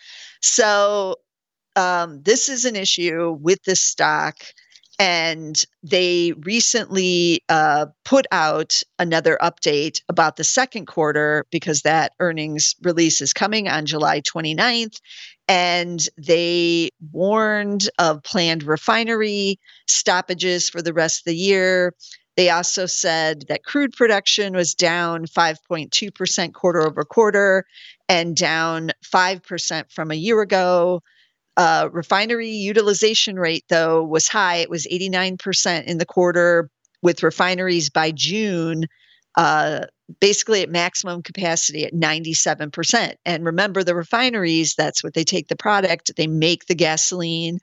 So 0.40 1.16
um, 1.76 2.22
this 2.22 2.48
is 2.48 2.64
an 2.64 2.76
issue 2.76 3.36
with 3.40 3.62
this 3.64 3.80
stock 3.80 4.36
and 5.00 5.64
they 5.82 6.32
recently 6.32 7.42
uh, 7.48 7.86
put 8.04 8.26
out 8.30 8.82
another 8.98 9.38
update 9.40 10.02
about 10.10 10.36
the 10.36 10.44
second 10.44 10.84
quarter 10.84 11.46
because 11.50 11.80
that 11.82 12.12
earnings 12.20 12.74
release 12.82 13.22
is 13.22 13.32
coming 13.32 13.66
on 13.66 13.86
July 13.86 14.20
29th. 14.20 15.00
And 15.48 16.06
they 16.18 16.90
warned 17.12 17.88
of 17.98 18.22
planned 18.22 18.62
refinery 18.62 19.58
stoppages 19.88 20.68
for 20.68 20.82
the 20.82 20.92
rest 20.92 21.20
of 21.20 21.24
the 21.24 21.36
year. 21.36 21.94
They 22.36 22.50
also 22.50 22.84
said 22.84 23.46
that 23.48 23.64
crude 23.64 23.94
production 23.94 24.54
was 24.54 24.74
down 24.74 25.24
5.2% 25.24 26.52
quarter 26.52 26.86
over 26.86 27.04
quarter 27.04 27.64
and 28.06 28.36
down 28.36 28.90
5% 29.02 29.90
from 29.90 30.10
a 30.10 30.14
year 30.14 30.42
ago. 30.42 31.02
Uh, 31.56 31.88
refinery 31.92 32.50
utilization 32.50 33.36
rate, 33.36 33.64
though, 33.68 34.02
was 34.02 34.28
high. 34.28 34.56
It 34.56 34.70
was 34.70 34.86
89% 34.86 35.84
in 35.84 35.98
the 35.98 36.06
quarter, 36.06 36.70
with 37.02 37.22
refineries 37.22 37.90
by 37.90 38.12
June 38.12 38.86
uh, 39.36 39.86
basically 40.20 40.62
at 40.62 40.70
maximum 40.70 41.22
capacity 41.22 41.84
at 41.84 41.94
97%. 41.94 43.14
And 43.24 43.44
remember, 43.44 43.84
the 43.84 43.94
refineries, 43.94 44.74
that's 44.74 45.04
what 45.04 45.14
they 45.14 45.24
take 45.24 45.48
the 45.48 45.56
product, 45.56 46.10
they 46.16 46.26
make 46.26 46.66
the 46.66 46.74
gasoline 46.74 47.58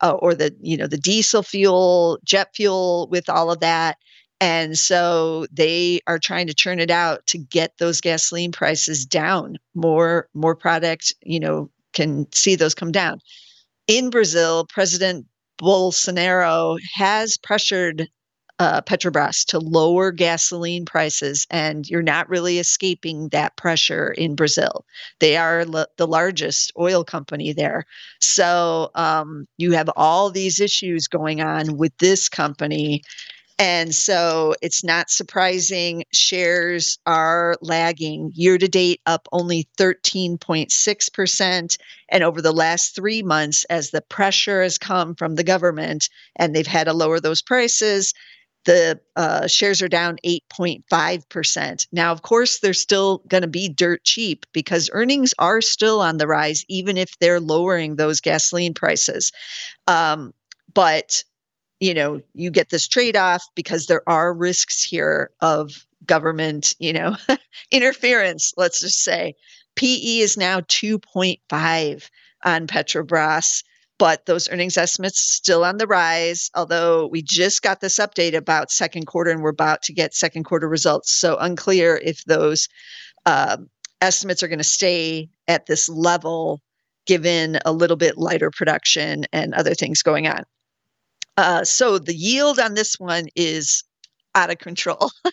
uh, 0.00 0.12
or 0.12 0.34
the, 0.34 0.54
you 0.60 0.76
know, 0.76 0.86
the 0.86 0.96
diesel 0.96 1.42
fuel, 1.42 2.18
jet 2.24 2.54
fuel 2.54 3.08
with 3.10 3.28
all 3.28 3.50
of 3.50 3.60
that. 3.60 3.98
And 4.40 4.78
so 4.78 5.46
they 5.52 6.00
are 6.06 6.18
trying 6.18 6.46
to 6.46 6.54
churn 6.54 6.80
it 6.80 6.90
out 6.90 7.26
to 7.26 7.38
get 7.38 7.76
those 7.76 8.00
gasoline 8.00 8.52
prices 8.52 9.04
down. 9.04 9.58
More, 9.74 10.28
more 10.32 10.56
product, 10.56 11.14
you 11.22 11.40
know, 11.40 11.70
can 11.92 12.30
see 12.32 12.56
those 12.56 12.74
come 12.74 12.92
down. 12.92 13.20
In 13.86 14.10
Brazil, 14.10 14.66
President 14.68 15.26
Bolsonaro 15.60 16.78
has 16.94 17.36
pressured 17.36 18.08
uh, 18.60 18.82
Petrobras 18.82 19.44
to 19.46 19.58
lower 19.58 20.12
gasoline 20.12 20.84
prices, 20.84 21.46
and 21.50 21.88
you're 21.88 22.02
not 22.02 22.28
really 22.28 22.58
escaping 22.58 23.28
that 23.30 23.56
pressure 23.56 24.10
in 24.10 24.34
Brazil. 24.34 24.84
They 25.18 25.38
are 25.38 25.60
l- 25.60 25.86
the 25.96 26.06
largest 26.06 26.70
oil 26.78 27.02
company 27.02 27.54
there. 27.54 27.86
So 28.20 28.90
um, 28.94 29.46
you 29.56 29.72
have 29.72 29.88
all 29.96 30.30
these 30.30 30.60
issues 30.60 31.08
going 31.08 31.40
on 31.40 31.78
with 31.78 31.96
this 31.98 32.28
company. 32.28 33.02
And 33.60 33.94
so 33.94 34.54
it's 34.62 34.82
not 34.82 35.10
surprising 35.10 36.04
shares 36.14 36.98
are 37.04 37.56
lagging 37.60 38.32
year 38.34 38.56
to 38.56 38.68
date 38.68 39.02
up 39.04 39.28
only 39.32 39.68
13.6%. 39.78 41.78
And 42.08 42.24
over 42.24 42.40
the 42.40 42.52
last 42.52 42.94
three 42.94 43.22
months, 43.22 43.64
as 43.64 43.90
the 43.90 44.00
pressure 44.00 44.62
has 44.62 44.78
come 44.78 45.14
from 45.14 45.34
the 45.34 45.44
government 45.44 46.08
and 46.36 46.56
they've 46.56 46.66
had 46.66 46.84
to 46.84 46.94
lower 46.94 47.20
those 47.20 47.42
prices, 47.42 48.14
the 48.64 48.98
uh, 49.14 49.46
shares 49.46 49.82
are 49.82 49.88
down 49.88 50.16
8.5%. 50.24 51.86
Now, 51.92 52.12
of 52.12 52.22
course, 52.22 52.60
they're 52.60 52.72
still 52.72 53.18
going 53.28 53.42
to 53.42 53.48
be 53.48 53.68
dirt 53.68 54.04
cheap 54.04 54.46
because 54.54 54.88
earnings 54.94 55.34
are 55.38 55.60
still 55.60 56.00
on 56.00 56.16
the 56.16 56.26
rise, 56.26 56.64
even 56.70 56.96
if 56.96 57.18
they're 57.18 57.40
lowering 57.40 57.96
those 57.96 58.22
gasoline 58.22 58.72
prices. 58.72 59.32
Um, 59.86 60.32
but 60.72 61.24
you 61.80 61.94
know, 61.94 62.20
you 62.34 62.50
get 62.50 62.68
this 62.68 62.86
trade 62.86 63.16
off 63.16 63.42
because 63.54 63.86
there 63.86 64.06
are 64.08 64.34
risks 64.34 64.84
here 64.84 65.30
of 65.40 65.86
government, 66.04 66.74
you 66.78 66.92
know, 66.92 67.16
interference, 67.70 68.52
let's 68.56 68.80
just 68.80 69.02
say. 69.02 69.34
PE 69.76 70.18
is 70.18 70.36
now 70.36 70.60
2.5 70.60 72.10
on 72.44 72.66
Petrobras, 72.66 73.64
but 73.98 74.26
those 74.26 74.48
earnings 74.50 74.76
estimates 74.76 75.20
still 75.20 75.64
on 75.64 75.78
the 75.78 75.86
rise, 75.86 76.50
although 76.54 77.06
we 77.06 77.22
just 77.22 77.62
got 77.62 77.80
this 77.80 77.98
update 77.98 78.34
about 78.34 78.70
second 78.70 79.06
quarter 79.06 79.30
and 79.30 79.42
we're 79.42 79.50
about 79.50 79.82
to 79.82 79.94
get 79.94 80.14
second 80.14 80.44
quarter 80.44 80.68
results. 80.68 81.12
So 81.12 81.36
unclear 81.38 82.00
if 82.02 82.24
those 82.24 82.68
uh, 83.24 83.56
estimates 84.02 84.42
are 84.42 84.48
going 84.48 84.58
to 84.58 84.64
stay 84.64 85.30
at 85.48 85.66
this 85.66 85.88
level 85.88 86.60
given 87.06 87.58
a 87.64 87.72
little 87.72 87.96
bit 87.96 88.18
lighter 88.18 88.50
production 88.50 89.24
and 89.32 89.54
other 89.54 89.74
things 89.74 90.02
going 90.02 90.26
on. 90.26 90.44
Uh, 91.36 91.64
so 91.64 91.98
the 91.98 92.14
yield 92.14 92.58
on 92.58 92.74
this 92.74 92.98
one 92.98 93.26
is 93.34 93.82
out 94.34 94.50
of 94.50 94.58
control. 94.58 95.10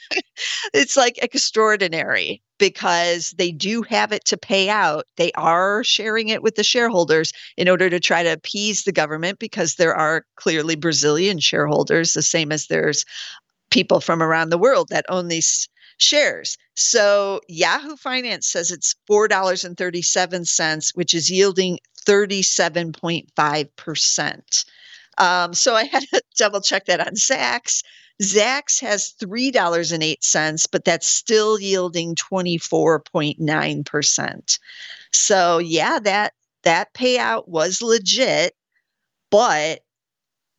it's 0.73 0.97
like 0.97 1.19
extraordinary 1.21 2.41
because 2.57 3.35
they 3.37 3.51
do 3.51 3.83
have 3.83 4.11
it 4.11 4.25
to 4.25 4.37
pay 4.37 4.69
out. 4.69 5.05
They 5.17 5.31
are 5.33 5.83
sharing 5.83 6.29
it 6.29 6.41
with 6.41 6.55
the 6.55 6.63
shareholders 6.63 7.31
in 7.55 7.69
order 7.69 7.87
to 7.89 7.99
try 7.99 8.23
to 8.23 8.33
appease 8.33 8.83
the 8.83 8.91
government 8.91 9.37
because 9.39 9.75
there 9.75 9.95
are 9.95 10.25
clearly 10.35 10.75
Brazilian 10.75 11.39
shareholders, 11.39 12.13
the 12.13 12.23
same 12.23 12.51
as 12.51 12.67
there's 12.67 13.05
people 13.69 13.99
from 13.99 14.23
around 14.23 14.49
the 14.49 14.57
world 14.57 14.87
that 14.89 15.05
own 15.09 15.27
these 15.27 15.69
shares. 15.97 16.57
So 16.75 17.41
Yahoo 17.47 17.97
Finance 17.97 18.47
says 18.47 18.71
it's 18.71 18.95
$4.37, 19.09 20.95
which 20.95 21.13
is 21.13 21.29
yielding 21.29 21.77
37.5%. 22.07 24.65
Um, 25.17 25.53
so 25.53 25.75
I 25.75 25.85
had 25.85 26.03
to 26.03 26.21
double 26.37 26.59
check 26.61 26.85
that 26.85 26.99
on 26.99 27.15
Zacks. 27.15 27.81
Zacks 28.21 28.81
has 28.81 29.15
$3.08, 29.21 30.65
but 30.71 30.85
that's 30.85 31.07
still 31.07 31.59
yielding 31.59 32.15
24.9%. 32.15 34.59
So 35.11 35.59
yeah, 35.59 35.99
that 35.99 36.33
that 36.63 36.91
payout 36.93 37.47
was 37.47 37.81
legit, 37.81 38.53
but 39.29 39.81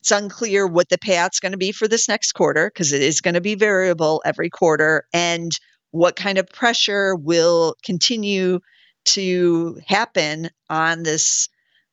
it's 0.00 0.12
unclear 0.12 0.66
what 0.66 0.88
the 0.88 0.98
payout's 0.98 1.40
going 1.40 1.52
to 1.52 1.58
be 1.58 1.72
for 1.72 1.88
this 1.88 2.08
next 2.08 2.32
quarter 2.32 2.70
because 2.72 2.92
it 2.92 3.02
is 3.02 3.20
going 3.20 3.34
to 3.34 3.40
be 3.40 3.56
variable 3.56 4.22
every 4.24 4.48
quarter 4.48 5.04
and 5.12 5.52
what 5.90 6.16
kind 6.16 6.38
of 6.38 6.48
pressure 6.48 7.16
will 7.16 7.74
continue 7.84 8.60
to 9.04 9.78
happen 9.86 10.48
on 10.70 11.02
this 11.02 11.48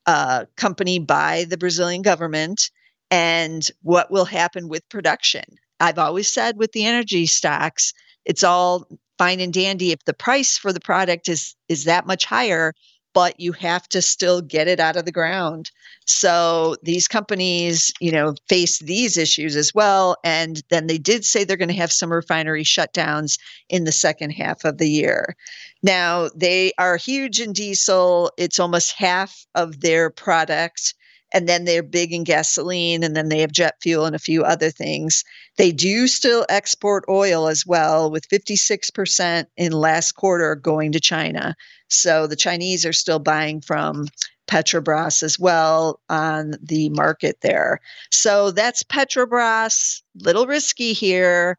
uh, 0.05 0.45
company 0.55 0.99
by 0.99 1.45
the 1.49 1.57
Brazilian 1.57 2.01
government 2.01 2.69
and 3.11 3.69
what 3.81 4.11
will 4.11 4.25
happen 4.25 4.67
with 4.67 4.87
production. 4.89 5.43
I've 5.79 5.99
always 5.99 6.27
said 6.27 6.57
with 6.57 6.71
the 6.71 6.85
energy 6.85 7.25
stocks, 7.25 7.93
it's 8.23 8.43
all 8.43 8.87
fine 9.17 9.39
and 9.39 9.53
dandy 9.53 9.91
if 9.91 10.03
the 10.05 10.13
price 10.13 10.57
for 10.57 10.73
the 10.73 10.79
product 10.79 11.29
is 11.29 11.55
is 11.69 11.85
that 11.85 12.05
much 12.05 12.25
higher 12.25 12.73
but 13.15 13.39
you 13.39 13.53
have 13.53 13.87
to 13.87 14.01
still 14.01 14.41
get 14.41 14.67
it 14.67 14.77
out 14.77 14.97
of 14.97 15.05
the 15.05 15.11
ground. 15.11 15.71
So 16.05 16.75
these 16.83 17.07
companies, 17.07 17.93
you 18.01 18.11
know, 18.11 18.35
face 18.49 18.79
these 18.79 19.17
issues 19.17 19.55
as 19.55 19.73
well. 19.73 20.17
And 20.25 20.61
then 20.69 20.87
they 20.87 20.97
did 20.97 21.23
say 21.23 21.45
they're 21.45 21.55
going 21.55 21.69
to 21.69 21.75
have 21.75 21.93
some 21.93 22.11
refinery 22.11 22.65
shutdowns 22.65 23.39
in 23.69 23.85
the 23.85 23.93
second 23.93 24.31
half 24.31 24.65
of 24.65 24.79
the 24.79 24.89
year. 24.89 25.37
Now, 25.81 26.29
they 26.35 26.73
are 26.77 26.97
huge 26.97 27.39
in 27.39 27.53
diesel, 27.53 28.31
it's 28.37 28.59
almost 28.59 28.91
half 28.91 29.45
of 29.55 29.79
their 29.79 30.09
product 30.09 30.93
and 31.35 31.49
then 31.49 31.65
they're 31.65 31.83
big 31.83 32.13
in 32.13 32.23
gasoline 32.23 33.03
and 33.03 33.15
then 33.15 33.27
they 33.29 33.39
have 33.39 33.51
jet 33.51 33.75
fuel 33.81 34.05
and 34.05 34.15
a 34.15 34.19
few 34.19 34.43
other 34.43 34.69
things. 34.69 35.23
They 35.57 35.73
do 35.73 36.07
still 36.07 36.45
export 36.47 37.03
oil 37.09 37.47
as 37.47 37.65
well, 37.65 38.09
with 38.09 38.29
56% 38.29 39.45
in 39.57 39.71
last 39.73 40.13
quarter 40.13 40.55
going 40.55 40.93
to 40.93 40.99
China. 40.99 41.55
So 41.89 42.27
the 42.27 42.35
Chinese 42.35 42.85
are 42.85 42.93
still 42.93 43.19
buying 43.19 43.61
from 43.61 44.07
Petrobras 44.47 45.23
as 45.23 45.39
well 45.39 45.99
on 46.09 46.55
the 46.61 46.89
market 46.89 47.37
there. 47.41 47.79
So 48.11 48.51
that's 48.51 48.83
Petrobras, 48.83 50.01
little 50.15 50.45
risky 50.45 50.93
here, 50.93 51.57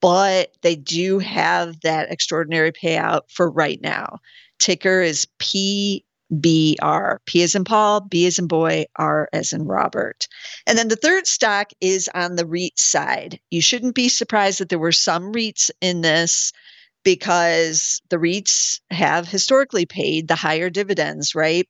but 0.00 0.52
they 0.62 0.76
do 0.76 1.18
have 1.18 1.80
that 1.80 2.10
extraordinary 2.10 2.72
payout 2.72 3.22
for 3.28 3.50
right 3.50 3.80
now. 3.80 4.18
Ticker 4.58 5.00
is 5.02 5.26
P 5.38 6.04
BR. 6.30 7.20
P 7.26 7.42
as 7.42 7.54
in 7.54 7.64
Paul, 7.64 8.00
B 8.00 8.26
as 8.26 8.38
in 8.38 8.48
boy, 8.48 8.86
R 8.96 9.28
as 9.32 9.52
in 9.52 9.64
Robert. 9.66 10.26
And 10.66 10.76
then 10.76 10.88
the 10.88 10.96
third 10.96 11.26
stock 11.26 11.70
is 11.80 12.10
on 12.14 12.36
the 12.36 12.46
REIT 12.46 12.78
side. 12.78 13.38
You 13.50 13.60
shouldn't 13.60 13.94
be 13.94 14.08
surprised 14.08 14.58
that 14.58 14.68
there 14.68 14.78
were 14.78 14.92
some 14.92 15.32
REITs 15.32 15.70
in 15.80 16.00
this 16.00 16.52
because 17.06 18.02
the 18.10 18.16
REITs 18.16 18.80
have 18.90 19.28
historically 19.28 19.86
paid 19.86 20.26
the 20.26 20.34
higher 20.34 20.68
dividends, 20.68 21.36
right? 21.36 21.68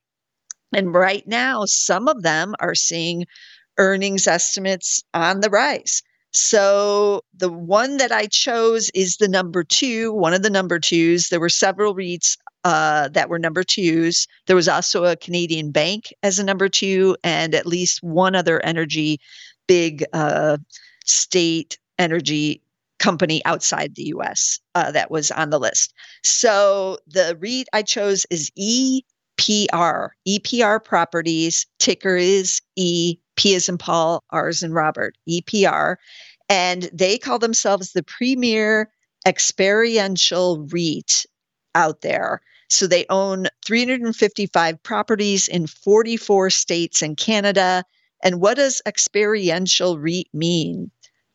And 0.74 0.94
right 0.94 1.28
now, 1.28 1.66
some 1.66 2.08
of 2.08 2.22
them 2.22 2.54
are 2.58 2.74
seeing 2.74 3.26
earnings 3.76 4.26
estimates 4.26 5.04
on 5.12 5.40
the 5.40 5.50
rise. 5.50 6.02
So 6.30 7.20
the 7.36 7.52
one 7.52 7.98
that 7.98 8.12
I 8.12 8.28
chose 8.28 8.90
is 8.94 9.18
the 9.18 9.28
number 9.28 9.62
two, 9.62 10.10
one 10.14 10.32
of 10.32 10.42
the 10.42 10.48
number 10.48 10.78
twos. 10.78 11.28
There 11.28 11.38
were 11.38 11.50
several 11.50 11.94
REITs 11.94 12.38
uh, 12.64 13.08
that 13.08 13.28
were 13.28 13.38
number 13.38 13.62
twos. 13.62 14.26
There 14.46 14.56
was 14.56 14.70
also 14.70 15.04
a 15.04 15.16
Canadian 15.16 15.70
bank 15.70 16.14
as 16.22 16.38
a 16.38 16.44
number 16.44 16.70
two, 16.70 17.14
and 17.22 17.54
at 17.54 17.66
least 17.66 18.02
one 18.02 18.34
other 18.34 18.64
energy 18.64 19.20
big 19.66 20.02
uh, 20.14 20.56
state 21.04 21.78
energy 21.98 22.62
company 22.98 23.44
outside 23.44 23.94
the 23.94 24.04
US 24.16 24.58
uh, 24.74 24.90
that 24.92 25.10
was 25.10 25.30
on 25.30 25.50
the 25.50 25.58
list. 25.58 25.92
So 26.24 26.98
the 27.06 27.36
REIT 27.40 27.68
I 27.72 27.82
chose 27.82 28.26
is 28.30 28.50
EPR, 28.58 30.08
EPR 30.26 30.84
Properties. 30.84 31.66
Ticker 31.78 32.16
is 32.16 32.60
E, 32.76 33.16
P 33.36 33.54
is 33.54 33.68
in 33.68 33.78
Paul, 33.78 34.24
R 34.30 34.48
as 34.48 34.62
in 34.62 34.72
Robert, 34.72 35.16
EPR. 35.28 35.96
And 36.48 36.84
they 36.92 37.18
call 37.18 37.38
themselves 37.38 37.92
the 37.92 38.02
premier 38.02 38.90
experiential 39.26 40.66
REIT 40.70 41.26
out 41.74 42.00
there. 42.00 42.40
So 42.68 42.86
they 42.86 43.06
own 43.10 43.46
355 43.64 44.82
properties 44.82 45.46
in 45.46 45.66
44 45.66 46.50
states 46.50 47.02
and 47.02 47.16
Canada. 47.16 47.84
And 48.22 48.40
what 48.40 48.56
does 48.56 48.82
experiential 48.86 49.98
REIT 49.98 50.28
mean? 50.32 50.90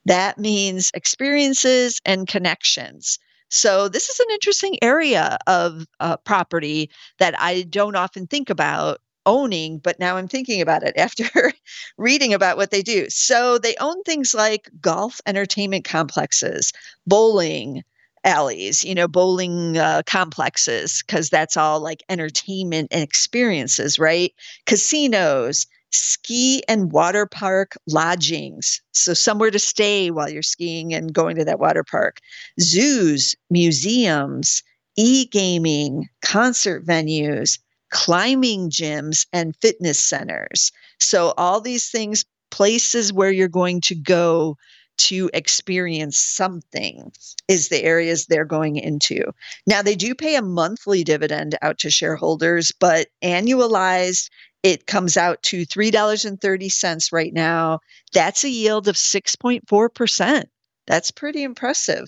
That 0.06 0.38
means 0.38 0.92
experiences 0.94 2.00
and 2.06 2.28
connections. 2.28 3.20
So 3.50 3.90
this 3.90 4.10
is 4.10 4.20
an 4.20 4.28
interesting 4.32 4.78
area 4.82 5.38
of 5.48 5.86
uh, 6.00 6.18
property 6.18 6.90
that 7.20 7.36
I 7.40 7.64
don't 7.64 7.96
often 7.96 8.28
think 8.28 8.50
about 8.50 9.00
owning, 9.26 9.78
but 9.78 10.00
now 10.00 10.18
I'm 10.18 10.28
thinking 10.28 10.62
about 10.62 10.84
it 10.84 10.96
after 10.98 11.54
reading 11.98 12.34
about 12.34 12.58
what 12.58 12.72
they 12.72 12.82
do. 12.82 13.10
So 13.10 13.58
they 13.58 13.76
own 13.80 14.02
things 14.04 14.34
like 14.34 14.70
golf 14.80 15.20
entertainment 15.26 15.84
complexes, 15.86 16.72
bowling, 17.06 17.84
alleys, 18.24 18.84
you 18.84 18.96
know, 18.96 19.08
bowling 19.08 19.78
uh, 19.78 20.04
complexes, 20.06 21.04
because 21.06 21.30
that's 21.30 21.58
all 21.58 21.80
like 21.82 22.04
entertainment 22.10 22.90
and 22.92 23.04
experiences, 23.04 24.00
right? 24.00 24.32
Casinos, 24.66 25.66
ski 25.93 26.63
and 26.67 26.91
water 26.91 27.25
park 27.25 27.75
lodgings. 27.88 28.82
So, 28.93 29.13
somewhere 29.13 29.51
to 29.51 29.60
stay 29.60 30.12
while 30.12 30.30
you're 30.30 30.43
skiing 30.43 30.93
and 30.93 31.13
going 31.13 31.36
to 31.38 31.45
that 31.45 31.60
water 31.60 31.84
park, 31.84 32.19
zoos, 32.60 33.36
museums, 33.49 34.63
e 34.97 35.25
gaming, 35.25 36.10
concert 36.21 36.86
venues, 36.86 37.60
climbing 37.89 38.69
gyms, 38.69 39.25
and 39.34 39.56
fitness 39.62 40.01
centers. 40.04 40.71
So, 40.99 41.34
all 41.38 41.62
these 41.62 41.89
things, 41.89 42.25
places 42.49 43.13
where 43.13 43.32
you're 43.32 43.47
going 43.47 43.82
to 43.82 43.95
go 43.95 44.58
to 44.97 45.30
experience 45.34 46.19
something 46.19 47.12
is 47.47 47.69
the 47.69 47.84
areas 47.84 48.25
they're 48.25 48.45
going 48.45 48.75
into. 48.75 49.23
Now, 49.65 49.82
they 49.82 49.95
do 49.95 50.13
pay 50.13 50.36
a 50.36 50.43
monthly 50.43 51.04
dividend 51.04 51.58
out 51.62 51.80
to 51.80 51.89
shareholders, 51.89 52.71
but 52.80 53.08
annualized, 53.23 54.30
it 54.63 54.88
comes 54.88 55.17
out 55.17 55.41
to 55.43 55.65
$3.30 55.65 57.12
right 57.12 57.34
now. 57.34 57.80
That's 58.13 58.43
a 58.43 58.50
yield 58.50 58.88
of 58.88 58.95
6.4%. 58.95 60.43
That's 60.88 61.12
pretty 61.12 61.43
impressive. 61.43 62.08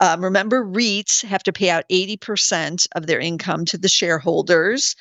Um, 0.00 0.22
remember, 0.22 0.64
REITs 0.64 1.24
have 1.24 1.42
to 1.44 1.52
pay 1.52 1.70
out 1.70 1.84
80% 1.90 2.86
of 2.94 3.06
their 3.06 3.20
income 3.20 3.64
to 3.66 3.78
the 3.78 3.88
shareholders. 3.88 4.94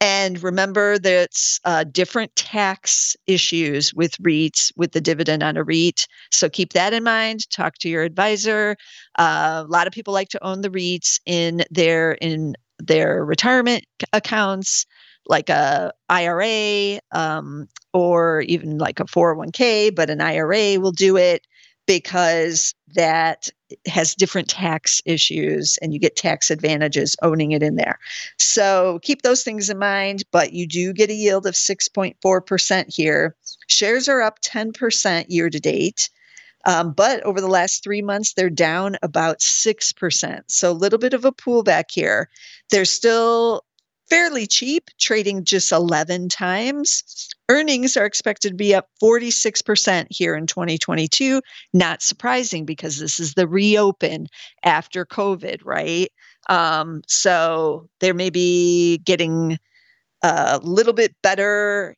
And 0.00 0.42
remember 0.42 0.98
that's 0.98 1.60
uh, 1.66 1.84
different 1.84 2.34
tax 2.34 3.16
issues 3.26 3.92
with 3.92 4.16
REITs, 4.22 4.72
with 4.76 4.92
the 4.92 5.00
dividend 5.00 5.42
on 5.42 5.58
a 5.58 5.62
REIT. 5.62 6.06
So 6.32 6.48
keep 6.48 6.72
that 6.72 6.94
in 6.94 7.04
mind. 7.04 7.50
Talk 7.50 7.74
to 7.80 7.88
your 7.90 8.02
advisor. 8.02 8.76
Uh, 9.18 9.62
a 9.66 9.70
lot 9.70 9.86
of 9.86 9.92
people 9.92 10.14
like 10.14 10.30
to 10.30 10.42
own 10.42 10.62
the 10.62 10.70
REITs 10.70 11.18
in 11.26 11.64
their 11.70 12.12
in 12.12 12.54
their 12.78 13.22
retirement 13.26 13.84
accounts, 14.14 14.86
like 15.26 15.48
a 15.48 15.92
IRA 16.08 17.00
um, 17.12 17.68
or 17.92 18.42
even 18.42 18.78
like 18.78 19.00
a 19.00 19.04
401k. 19.04 19.94
But 19.94 20.10
an 20.10 20.20
IRA 20.20 20.80
will 20.80 20.92
do 20.92 21.16
it 21.16 21.46
because 21.86 22.74
that 22.94 23.48
has 23.86 24.14
different 24.14 24.48
tax 24.48 25.00
issues 25.04 25.78
and 25.80 25.92
you 25.92 25.98
get 25.98 26.16
tax 26.16 26.50
advantages 26.50 27.16
owning 27.22 27.52
it 27.52 27.62
in 27.62 27.76
there. 27.76 27.98
So 28.38 29.00
keep 29.02 29.22
those 29.22 29.42
things 29.42 29.70
in 29.70 29.78
mind, 29.78 30.22
but 30.30 30.52
you 30.52 30.66
do 30.66 30.92
get 30.92 31.10
a 31.10 31.14
yield 31.14 31.46
of 31.46 31.54
6.4% 31.54 32.94
here. 32.94 33.36
Shares 33.68 34.08
are 34.08 34.20
up 34.20 34.40
10% 34.40 35.24
year 35.28 35.50
to 35.50 35.60
date. 35.60 36.10
Um, 36.66 36.92
but 36.92 37.22
over 37.22 37.40
the 37.40 37.48
last 37.48 37.82
three 37.82 38.02
months, 38.02 38.34
they're 38.34 38.50
down 38.50 38.96
about 39.02 39.40
6%. 39.40 40.42
So 40.46 40.70
a 40.70 40.72
little 40.72 40.98
bit 40.98 41.14
of 41.14 41.24
a 41.24 41.32
pullback 41.32 41.84
here. 41.90 42.28
They're 42.70 42.84
still 42.84 43.64
fairly 44.10 44.46
cheap, 44.46 44.90
trading 44.98 45.44
just 45.44 45.72
11 45.72 46.28
times. 46.28 47.28
Earnings 47.48 47.96
are 47.96 48.04
expected 48.04 48.50
to 48.50 48.54
be 48.56 48.74
up 48.74 48.88
46% 49.02 50.06
here 50.10 50.34
in 50.34 50.46
2022. 50.46 51.40
Not 51.72 52.02
surprising 52.02 52.66
because 52.66 52.98
this 52.98 53.20
is 53.20 53.34
the 53.34 53.48
reopen 53.48 54.26
after 54.64 55.06
COVID, 55.06 55.60
right? 55.64 56.10
Um, 56.48 57.02
so 57.06 57.88
they 58.00 58.12
may 58.12 58.30
be 58.30 58.98
getting 58.98 59.58
a 60.22 60.60
little 60.62 60.92
bit 60.92 61.14
better 61.22 61.96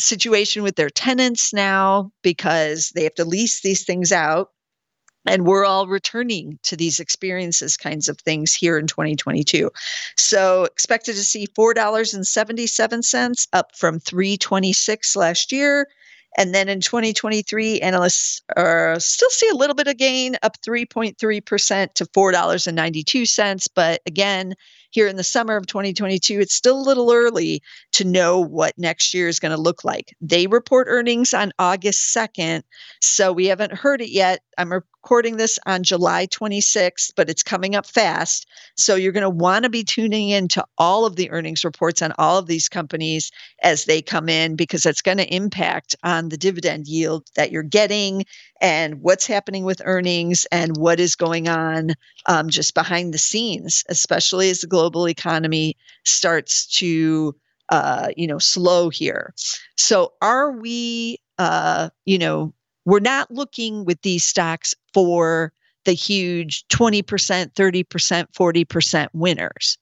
situation 0.00 0.62
with 0.62 0.74
their 0.74 0.90
tenants 0.90 1.52
now 1.52 2.10
because 2.22 2.90
they 2.94 3.04
have 3.04 3.14
to 3.14 3.24
lease 3.24 3.60
these 3.60 3.84
things 3.84 4.10
out 4.10 4.48
and 5.26 5.46
we're 5.46 5.64
all 5.64 5.86
returning 5.86 6.58
to 6.62 6.76
these 6.76 7.00
experiences 7.00 7.76
kinds 7.76 8.08
of 8.08 8.18
things 8.18 8.54
here 8.54 8.78
in 8.78 8.86
2022 8.86 9.70
so 10.16 10.64
expected 10.64 11.14
to 11.14 11.24
see 11.24 11.46
$4.77 11.46 13.48
up 13.52 13.76
from 13.76 14.00
326 14.00 15.16
last 15.16 15.52
year 15.52 15.88
and 16.38 16.54
then 16.54 16.68
in 16.68 16.80
2023 16.80 17.80
analysts 17.80 18.40
are 18.56 18.98
still 19.00 19.30
see 19.30 19.48
a 19.48 19.54
little 19.54 19.74
bit 19.74 19.88
of 19.88 19.96
gain 19.96 20.36
up 20.42 20.56
3.3% 20.66 21.94
to 21.94 22.04
$4.92 22.06 23.68
but 23.74 24.00
again 24.06 24.54
here 24.92 25.08
in 25.08 25.16
the 25.16 25.24
summer 25.24 25.56
of 25.56 25.66
2022, 25.66 26.38
it's 26.38 26.54
still 26.54 26.78
a 26.78 26.84
little 26.84 27.10
early 27.10 27.62
to 27.92 28.04
know 28.04 28.38
what 28.38 28.78
next 28.78 29.14
year 29.14 29.26
is 29.26 29.40
going 29.40 29.54
to 29.54 29.60
look 29.60 29.84
like. 29.84 30.14
They 30.20 30.46
report 30.46 30.86
earnings 30.88 31.34
on 31.34 31.52
August 31.58 32.14
2nd, 32.14 32.62
so 33.00 33.32
we 33.32 33.46
haven't 33.46 33.72
heard 33.72 34.02
it 34.02 34.10
yet. 34.10 34.40
I'm 34.58 34.70
recording 34.70 35.38
this 35.38 35.58
on 35.66 35.82
July 35.82 36.26
26th, 36.26 37.10
but 37.16 37.30
it's 37.30 37.42
coming 37.42 37.74
up 37.74 37.86
fast. 37.86 38.46
So 38.76 38.94
you're 38.94 39.12
going 39.12 39.22
to 39.22 39.30
want 39.30 39.64
to 39.64 39.70
be 39.70 39.82
tuning 39.82 40.28
in 40.28 40.46
to 40.48 40.64
all 40.76 41.06
of 41.06 41.16
the 41.16 41.30
earnings 41.30 41.64
reports 41.64 42.02
on 42.02 42.12
all 42.18 42.36
of 42.36 42.46
these 42.46 42.68
companies 42.68 43.30
as 43.62 43.86
they 43.86 44.02
come 44.02 44.28
in 44.28 44.56
because 44.56 44.82
that's 44.82 45.02
going 45.02 45.18
to 45.18 45.34
impact 45.34 45.96
on 46.04 46.21
the 46.28 46.36
dividend 46.36 46.86
yield 46.86 47.26
that 47.36 47.50
you're 47.52 47.62
getting 47.62 48.24
and 48.60 49.00
what's 49.00 49.26
happening 49.26 49.64
with 49.64 49.82
earnings 49.84 50.46
and 50.52 50.76
what 50.76 51.00
is 51.00 51.16
going 51.16 51.48
on 51.48 51.94
um, 52.26 52.48
just 52.48 52.74
behind 52.74 53.12
the 53.12 53.18
scenes, 53.18 53.84
especially 53.88 54.50
as 54.50 54.60
the 54.60 54.66
global 54.66 55.08
economy 55.08 55.76
starts 56.04 56.66
to, 56.66 57.34
uh, 57.68 58.08
you 58.16 58.26
know, 58.26 58.38
slow 58.38 58.88
here. 58.88 59.34
So, 59.76 60.12
are 60.20 60.52
we, 60.52 61.18
uh, 61.38 61.90
you 62.04 62.18
know, 62.18 62.54
we're 62.84 63.00
not 63.00 63.30
looking 63.30 63.84
with 63.84 64.00
these 64.02 64.24
stocks 64.24 64.74
for 64.92 65.52
the 65.84 65.92
huge 65.92 66.66
20%, 66.68 67.02
30%, 67.52 68.26
40% 68.32 69.08
winners. 69.12 69.78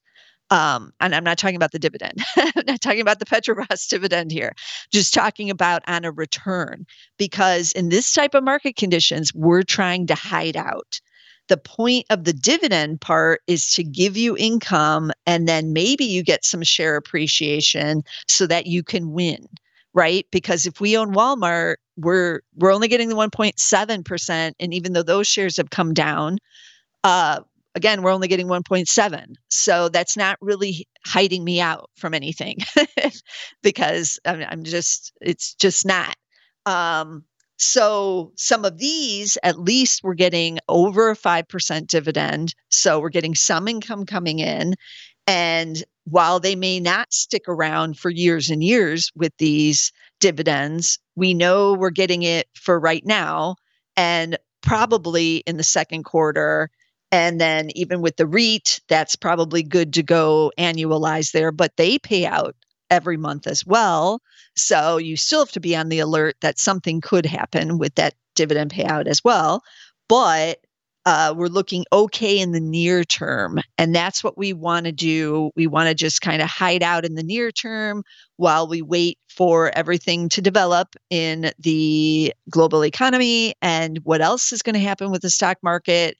Um, 0.51 0.93
and 1.01 1.15
I'm 1.15 1.25
not 1.25 1.39
talking 1.39 1.57
about 1.57 1.73
the 1.73 1.79
dividend. 1.79 2.25
I'm 2.37 2.65
not 2.67 2.81
talking 2.81 3.01
about 3.01 3.21
the 3.21 3.25
Petrobras 3.25 3.87
dividend 3.89 4.33
here. 4.33 4.53
Just 4.93 5.15
talking 5.15 5.49
about 5.49 5.83
on 5.87 6.05
a 6.05 6.11
return. 6.11 6.87
Because 7.19 7.73
in 7.73 7.89
this 7.89 8.13
type 8.13 8.35
of 8.35 8.43
market 8.43 8.77
conditions, 8.77 9.33
we're 9.35 9.63
trying 9.63 10.07
to 10.09 10.15
hide 10.15 10.57
out. 10.57 11.01
The 11.49 11.57
point 11.57 12.07
of 12.11 12.25
the 12.25 12.33
dividend 12.33 13.01
part 13.01 13.41
is 13.47 13.73
to 13.75 13.85
give 13.85 14.17
you 14.17 14.37
income 14.37 15.11
and 15.27 15.49
then 15.49 15.73
maybe 15.73 16.05
you 16.05 16.23
get 16.23 16.45
some 16.45 16.63
share 16.63 16.97
appreciation 16.97 18.03
so 18.29 18.47
that 18.47 18.67
you 18.67 18.83
can 18.83 19.13
win 19.13 19.47
right? 19.93 20.27
Because 20.31 20.67
if 20.67 20.81
we 20.81 20.97
own 20.97 21.13
Walmart, 21.15 21.77
we're 21.97 22.43
we're 22.55 22.73
only 22.73 22.89
getting 22.89 23.09
the 23.09 23.17
1.7%, 23.17 24.53
and 24.59 24.75
even 24.75 24.93
though 24.93 25.03
those 25.03 25.27
shares 25.27 25.57
have 25.57 25.71
come 25.71 25.93
down, 25.93 26.39
uh, 27.05 27.41
again, 27.75 28.03
we're 28.03 28.13
only 28.13 28.29
getting 28.29 28.49
1.7. 28.49 29.35
So 29.49 29.89
that's 29.89 30.17
not 30.17 30.39
really 30.41 30.87
hiding 31.05 31.45
me 31.45 31.61
out 31.61 31.91
from 31.97 32.15
anything 32.15 32.59
because 33.63 34.19
I'm, 34.25 34.45
I'm, 34.49 34.65
just, 34.65 35.13
it's 35.21 35.55
just 35.55 35.87
not. 35.87 36.15
Um, 36.67 37.25
so 37.59 38.33
some 38.37 38.65
of 38.65 38.79
these, 38.79 39.37
at 39.43 39.59
least 39.59 40.01
we're 40.03 40.15
getting 40.15 40.59
over 40.69 41.11
a 41.11 41.17
5% 41.17 41.87
dividend. 41.87 42.55
So 42.71 43.01
we're 43.01 43.11
getting 43.11 43.35
some 43.35 43.69
income 43.69 44.07
coming 44.07 44.39
in. 44.39 44.75
And 45.27 45.85
while 46.05 46.41
they 46.41 46.57
may 46.57 46.81
not 46.81 47.13
stick 47.13 47.43
around 47.47 47.99
for 47.99 48.11
years 48.11 48.51
and 48.51 48.65
years 48.65 49.13
with 49.15 49.33
these 49.39 49.93
dividends, 50.21 50.99
we 51.17 51.35
know 51.35 51.75
we're 51.75 51.91
getting 51.91 52.23
it 52.23 52.49
for 52.55 52.81
right 52.81 53.05
now 53.05 53.57
and 53.97 54.39
probably 54.63 55.39
in 55.47 55.57
the 55.57 55.63
second 55.63 56.05
quarter. 56.05 56.71
And 57.13 57.41
then 57.41 57.71
even 57.77 58.01
with 58.03 58.17
the 58.17 58.27
REIT, 58.27 58.81
that's 58.89 59.17
probably 59.17 59.63
good 59.63 59.95
to 59.95 60.03
go 60.03 60.53
annualize 60.59 61.33
there, 61.33 61.51
but 61.51 61.77
they 61.77 61.99
pay 61.99 62.27
out 62.27 62.55
every 62.89 63.17
month 63.17 63.47
as 63.47 63.67
well. 63.67 64.21
So 64.57 64.97
you 64.97 65.17
still 65.17 65.41
have 65.41 65.53
to 65.53 65.61
be 65.61 65.77
on 65.77 65.89
the 65.89 66.01
alert 66.01 66.37
that 66.41 66.59
something 66.59 67.01
could 67.01 67.27
happen 67.27 67.79
with 67.79 67.95
that 67.97 68.15
dividend 68.35 68.73
payout 68.73 69.07
as 69.07 69.23
well. 69.25 69.63
But 70.09 70.59
uh, 71.07 71.35
we're 71.37 71.47
looking 71.47 71.85
okay 71.93 72.39
in 72.39 72.53
the 72.53 72.61
near 72.61 73.05
term. 73.05 73.59
And 73.79 73.95
that's 73.95 74.23
what 74.23 74.37
we 74.37 74.53
want 74.53 74.87
to 74.87 74.93
do. 74.93 75.51
We 75.57 75.67
want 75.67 75.89
to 75.89 75.95
just 75.95 76.21
kind 76.21 76.43
of 76.43 76.49
hide 76.49 76.83
out 76.83 77.07
in 77.07 77.15
the 77.15 77.23
near 77.23 77.51
term 77.51 78.03
while 78.37 78.69
we 78.69 78.83
wait 78.83 79.19
for 79.29 79.71
everything 79.75 80.29
to 80.31 80.43
develop 80.43 80.95
in 81.09 81.53
the 81.59 82.35
global 82.51 82.85
economy 82.85 83.55
and 83.63 83.99
what 84.05 84.21
else 84.21 84.53
is 84.53 84.63
going 84.63 84.75
to 84.75 84.81
happen 84.81 85.11
with 85.11 85.23
the 85.23 85.31
stock 85.31 85.57
market. 85.63 86.19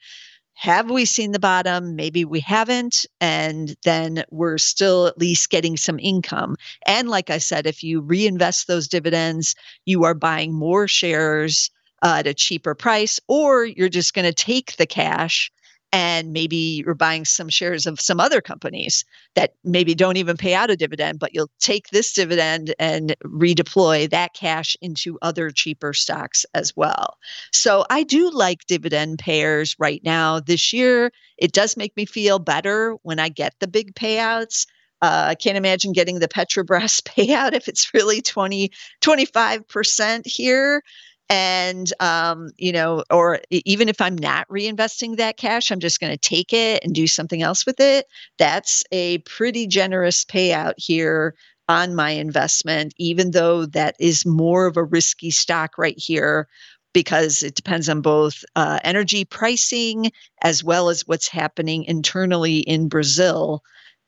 Have 0.61 0.91
we 0.91 1.07
seen 1.07 1.33
the 1.33 1.39
bottom? 1.39 1.97
Maybe 1.97 2.27
we 2.27 2.41
haven't. 2.41 3.07
And 3.19 3.75
then 3.83 4.25
we're 4.31 4.59
still 4.59 5.07
at 5.07 5.17
least 5.17 5.49
getting 5.49 5.79
some 5.79 5.99
income. 5.99 6.57
And 6.85 7.09
like 7.09 7.31
I 7.31 7.39
said, 7.39 7.67
if 7.67 7.83
you 7.83 8.03
reinvest 8.03 8.67
those 8.67 8.87
dividends, 8.87 9.55
you 9.87 10.05
are 10.05 10.13
buying 10.13 10.53
more 10.53 10.87
shares 10.87 11.71
uh, 12.03 12.17
at 12.19 12.27
a 12.27 12.35
cheaper 12.35 12.75
price, 12.75 13.19
or 13.27 13.65
you're 13.65 13.89
just 13.89 14.13
going 14.13 14.27
to 14.27 14.35
take 14.35 14.77
the 14.77 14.85
cash 14.85 15.51
and 15.93 16.33
maybe 16.33 16.83
you're 16.85 16.95
buying 16.95 17.25
some 17.25 17.49
shares 17.49 17.87
of 17.87 18.01
some 18.01 18.21
other 18.21 18.41
companies 18.41 19.05
that 19.35 19.55
maybe 19.65 19.95
don't 19.95 20.17
even 20.17 20.37
pay 20.37 20.55
out 20.55 20.71
a 20.71 20.77
dividend, 20.77 21.19
but 21.19 21.35
you'll 21.35 21.51
take 21.59 21.89
this 21.89 22.13
dividend 22.13 22.75
and 22.79 23.17
redeploy 23.25 24.09
that 24.11 24.33
cash 24.35 24.77
into 24.81 25.19
other 25.21 25.51
cheaper 25.51 25.93
stocks 25.93 26.47
as 26.55 26.77
well. 26.77 27.19
So 27.53 27.85
I 27.91 28.05
do 28.05 28.31
like 28.31 28.67
dividend 28.67 29.19
payers 29.19 29.75
right 29.79 30.01
now. 30.05 30.39
This 30.39 30.73
year, 30.73 31.11
it 31.39 31.53
does 31.53 31.77
make 31.77 31.97
me 31.97 32.07
feel 32.07 32.39
better 32.39 32.97
when 33.03 33.19
I 33.19 33.29
get 33.29 33.55
the 33.59 33.69
big 33.69 33.95
payouts. 33.95 34.67
Uh, 35.03 35.29
I 35.29 35.35
can't 35.35 35.57
imagine 35.57 35.93
getting 35.93 36.19
the 36.19 36.29
Petrobras 36.29 37.01
payout 37.03 37.53
if 37.55 37.67
it's 37.67 37.93
really 37.95 38.21
20, 38.21 38.71
25% 39.01 40.27
here 40.27 40.83
and 41.31 41.93
um, 42.01 42.51
you 42.59 42.73
know 42.73 43.05
or 43.11 43.41
even 43.53 43.89
if 43.89 44.01
i'm 44.01 44.17
not 44.17 44.49
reinvesting 44.49 45.17
that 45.17 45.37
cash 45.39 45.71
i'm 45.71 45.81
just 45.81 46.01
going 46.01 46.13
to 46.13 46.19
take 46.19 46.53
it 46.53 46.85
and 46.85 46.95
do 46.95 47.07
something 47.07 47.43
else 47.43 47.65
with 47.65 47.81
it. 47.81 48.07
That's 48.39 48.85
a 48.93 49.19
pretty 49.19 49.67
generous 49.69 50.25
payout 50.25 50.75
here 50.77 51.35
on 51.69 51.95
my 51.95 52.11
investment 52.11 52.93
even 52.99 53.31
though 53.31 53.67
that 53.67 53.97
is 54.01 54.27
more 54.27 54.67
of 54.67 54.77
a 54.77 54.85
risky 54.85 55.31
stock 55.31 55.79
right 55.79 55.99
here 55.99 56.49
because 56.93 57.45
it 57.45 57.55
depends 57.55 57.89
on 57.89 58.01
both 58.03 58.45
uh, 58.57 58.81
energy 58.83 59.25
pricing 59.25 60.11
as 60.43 60.65
well 60.65 60.89
as 60.89 61.07
what's 61.07 61.29
happening 61.29 61.85
internally 61.85 62.59
in 62.59 62.89
brazil 62.89 63.63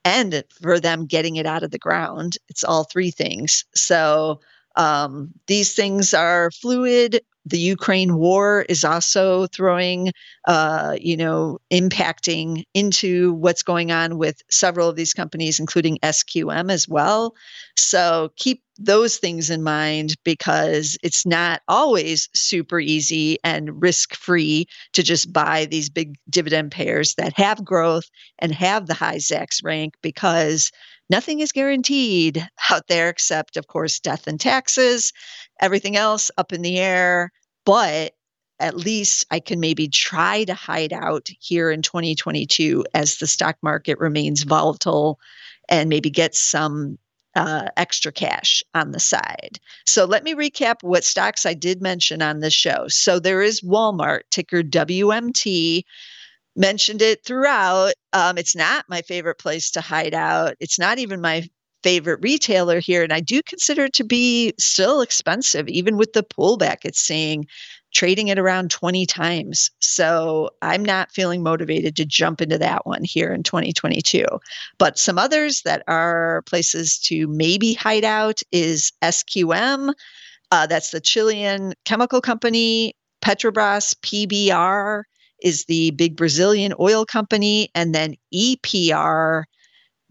and 0.05 0.43
for 0.61 0.79
them 0.79 1.05
getting 1.05 1.37
it 1.37 1.45
out 1.45 1.63
of 1.63 1.71
the 1.71 1.79
ground. 1.79 2.37
It's 2.49 2.63
all 2.63 2.83
three 2.83 3.11
things. 3.11 3.65
So 3.75 4.41
um, 4.75 5.31
these 5.47 5.73
things 5.73 6.13
are 6.13 6.51
fluid. 6.51 7.21
The 7.45 7.59
Ukraine 7.59 8.15
war 8.15 8.65
is 8.69 8.85
also 8.85 9.47
throwing, 9.47 10.11
uh, 10.47 10.95
you 10.99 11.17
know, 11.17 11.59
impacting 11.71 12.63
into 12.73 13.33
what's 13.33 13.63
going 13.63 13.91
on 13.91 14.17
with 14.17 14.41
several 14.49 14.87
of 14.87 14.95
these 14.95 15.13
companies, 15.13 15.59
including 15.59 15.99
SQM 16.01 16.71
as 16.71 16.87
well. 16.87 17.35
So 17.75 18.31
keep 18.37 18.63
those 18.79 19.17
things 19.17 19.49
in 19.49 19.61
mind 19.61 20.15
because 20.23 20.97
it's 21.03 21.25
not 21.25 21.61
always 21.67 22.29
super 22.33 22.79
easy 22.79 23.37
and 23.43 23.81
risk 23.81 24.15
free 24.15 24.67
to 24.93 25.03
just 25.03 25.31
buy 25.31 25.65
these 25.65 25.89
big 25.89 26.15
dividend 26.29 26.71
payers 26.71 27.15
that 27.15 27.33
have 27.37 27.63
growth 27.63 28.05
and 28.39 28.53
have 28.53 28.87
the 28.87 28.93
high 28.93 29.17
Zacks 29.17 29.63
rank 29.63 29.95
because 30.01 30.71
nothing 31.09 31.39
is 31.39 31.51
guaranteed 31.51 32.47
out 32.71 32.87
there 32.87 33.09
except, 33.09 33.57
of 33.57 33.67
course, 33.67 33.99
death 33.99 34.27
and 34.27 34.39
taxes. 34.39 35.13
Everything 35.61 35.95
else 35.95 36.31
up 36.37 36.53
in 36.53 36.61
the 36.61 36.79
air. 36.79 37.31
But 37.65 38.13
at 38.59 38.77
least 38.77 39.25
I 39.31 39.39
can 39.39 39.59
maybe 39.59 39.87
try 39.87 40.43
to 40.45 40.53
hide 40.53 40.93
out 40.93 41.29
here 41.39 41.71
in 41.71 41.81
2022 41.81 42.85
as 42.93 43.17
the 43.17 43.27
stock 43.27 43.57
market 43.61 43.99
remains 43.99 44.43
volatile 44.43 45.19
and 45.69 45.89
maybe 45.89 46.09
get 46.09 46.35
some 46.35 46.97
uh, 47.35 47.67
extra 47.77 48.11
cash 48.11 48.63
on 48.75 48.91
the 48.91 48.99
side. 48.99 49.59
So 49.87 50.05
let 50.05 50.23
me 50.23 50.33
recap 50.35 50.77
what 50.81 51.03
stocks 51.03 51.45
I 51.45 51.53
did 51.53 51.81
mention 51.81 52.21
on 52.21 52.39
this 52.39 52.53
show. 52.53 52.87
So 52.87 53.19
there 53.19 53.41
is 53.41 53.61
Walmart, 53.61 54.21
ticker 54.29 54.61
WMT. 54.61 55.83
Mentioned 56.55 57.01
it 57.01 57.23
throughout. 57.25 57.93
Um, 58.13 58.37
it's 58.37 58.55
not 58.55 58.85
my 58.89 59.01
favorite 59.01 59.39
place 59.39 59.71
to 59.71 59.81
hide 59.81 60.13
out. 60.13 60.55
It's 60.59 60.79
not 60.79 60.99
even 60.99 61.21
my 61.21 61.49
favorite 61.83 62.19
retailer 62.21 62.79
here. 62.79 63.03
And 63.03 63.13
I 63.13 63.19
do 63.19 63.41
consider 63.43 63.85
it 63.85 63.93
to 63.93 64.03
be 64.03 64.53
still 64.57 65.01
expensive, 65.01 65.67
even 65.67 65.97
with 65.97 66.13
the 66.13 66.23
pullback. 66.23 66.77
It's 66.85 67.01
saying 67.01 67.47
trading 67.93 68.29
it 68.29 68.39
around 68.39 68.71
20 68.71 69.05
times. 69.05 69.69
So 69.79 70.49
I'm 70.61 70.83
not 70.83 71.11
feeling 71.11 71.43
motivated 71.43 71.95
to 71.97 72.05
jump 72.05 72.41
into 72.41 72.57
that 72.57 72.87
one 72.87 73.03
here 73.03 73.31
in 73.31 73.43
2022. 73.43 74.25
But 74.79 74.97
some 74.97 75.19
others 75.19 75.61
that 75.63 75.83
are 75.87 76.41
places 76.47 76.97
to 76.99 77.27
maybe 77.27 77.73
hide 77.73 78.05
out 78.05 78.39
is 78.51 78.91
SQM. 79.03 79.93
Uh, 80.51 80.65
that's 80.67 80.91
the 80.91 81.01
Chilean 81.01 81.73
chemical 81.85 82.21
company. 82.21 82.95
Petrobras, 83.23 83.95
PBR 84.01 85.03
is 85.43 85.65
the 85.65 85.91
big 85.91 86.15
Brazilian 86.15 86.73
oil 86.79 87.05
company. 87.05 87.69
And 87.75 87.93
then 87.93 88.15
EPR 88.33 89.43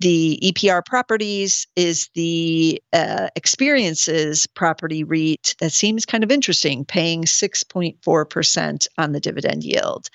the 0.02 0.40
EPR 0.42 0.84
Properties 0.84 1.64
is 1.76 2.10
the 2.14 2.82
uh, 2.92 3.28
experiences 3.36 4.48
property 4.48 5.04
REIT 5.04 5.54
that 5.60 5.70
seems 5.70 6.04
kind 6.04 6.24
of 6.24 6.32
interesting, 6.32 6.84
paying 6.84 7.22
6.4% 7.22 8.86
on 8.98 9.12
the 9.12 9.20
dividend 9.20 9.62
yield. 9.62 10.08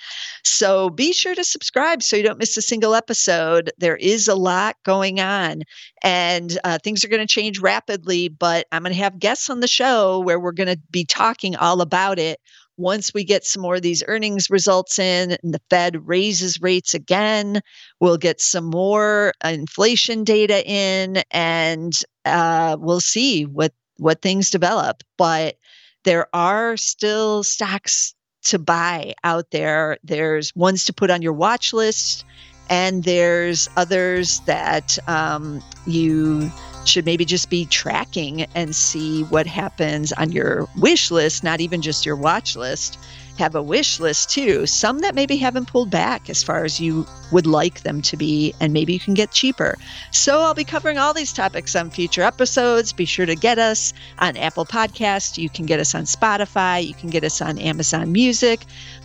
So 0.43 0.89
be 0.89 1.13
sure 1.13 1.33
to 1.33 1.43
subscribe 1.43 2.03
so 2.03 2.17
you 2.17 2.23
don't 2.23 2.37
miss 2.37 2.57
a 2.57 2.61
single 2.61 2.95
episode. 2.95 3.71
There 3.77 3.95
is 3.95 4.27
a 4.27 4.35
lot 4.35 4.75
going 4.83 5.21
on 5.21 5.63
and 6.03 6.59
uh, 6.65 6.79
things 6.83 7.05
are 7.05 7.09
going 7.09 7.25
to 7.25 7.33
change 7.33 7.59
rapidly, 7.59 8.27
but 8.27 8.67
I'm 8.73 8.83
going 8.83 8.93
to 8.93 9.01
have 9.01 9.19
guests 9.19 9.49
on 9.49 9.61
the 9.61 9.69
show 9.69 10.19
where 10.19 10.39
we're 10.39 10.51
going 10.51 10.67
to 10.67 10.79
be 10.91 11.05
talking 11.05 11.55
all 11.55 11.79
about 11.79 12.19
it 12.19 12.41
once 12.77 13.13
we 13.13 13.23
get 13.23 13.45
some 13.45 13.61
more 13.61 13.75
of 13.75 13.81
these 13.81 14.03
earnings 14.07 14.49
results 14.49 14.99
in 14.99 15.37
and 15.43 15.53
the 15.53 15.61
Fed 15.69 16.07
raises 16.07 16.61
rates 16.61 16.93
again, 16.93 17.61
we'll 17.99 18.17
get 18.17 18.39
some 18.39 18.65
more 18.65 19.33
inflation 19.43 20.23
data 20.23 20.65
in 20.65 21.23
and 21.31 21.93
uh, 22.25 22.77
we'll 22.79 23.01
see 23.01 23.45
what, 23.45 23.73
what 23.97 24.21
things 24.21 24.51
develop. 24.51 25.03
But 25.17 25.57
there 26.03 26.27
are 26.33 26.77
still 26.77 27.43
stocks 27.43 28.13
to 28.43 28.59
buy 28.59 29.13
out 29.23 29.51
there. 29.51 29.97
There's 30.03 30.55
ones 30.55 30.85
to 30.85 30.93
put 30.93 31.09
on 31.09 31.21
your 31.21 31.33
watch 31.33 31.73
list, 31.73 32.23
and 32.69 33.03
there's 33.03 33.69
others 33.77 34.39
that 34.41 34.97
um, 35.07 35.61
you 35.85 36.51
should 36.85 37.05
maybe 37.05 37.25
just 37.25 37.49
be 37.49 37.65
tracking 37.65 38.45
and 38.55 38.75
see 38.75 39.23
what 39.23 39.45
happens 39.45 40.13
on 40.13 40.31
your 40.31 40.67
wish 40.77 41.11
list, 41.11 41.43
not 41.43 41.59
even 41.59 41.81
just 41.81 42.05
your 42.05 42.15
watch 42.15 42.55
list. 42.55 42.97
Have 43.37 43.55
a 43.55 43.61
wish 43.61 43.99
list 43.99 44.29
too, 44.29 44.65
some 44.65 44.99
that 44.99 45.15
maybe 45.15 45.37
haven't 45.37 45.67
pulled 45.67 45.91
back 45.91 46.29
as 46.29 46.43
far 46.43 46.65
as 46.65 46.79
you 46.79 47.05
would 47.31 47.45
like 47.45 47.81
them 47.81 48.01
to 48.01 48.17
be, 48.17 48.53
and 48.59 48.73
maybe 48.73 48.93
you 48.93 48.99
can 48.99 49.13
get 49.13 49.31
cheaper. 49.31 49.77
So, 50.11 50.41
I'll 50.41 50.53
be 50.53 50.63
covering 50.63 50.97
all 50.97 51.13
these 51.13 51.33
topics 51.33 51.75
on 51.75 51.89
future 51.89 52.23
episodes. 52.23 52.93
Be 52.93 53.05
sure 53.05 53.25
to 53.25 53.35
get 53.35 53.59
us 53.59 53.93
on 54.19 54.37
Apple 54.37 54.65
Podcast. 54.65 55.37
You 55.37 55.49
can 55.49 55.65
get 55.65 55.79
us 55.79 55.93
on 55.93 56.03
Spotify. 56.03 56.85
You 56.85 56.93
can 56.93 57.09
get 57.09 57.23
us 57.23 57.41
on 57.41 57.59
Amazon 57.59 58.11
Music, 58.11 58.61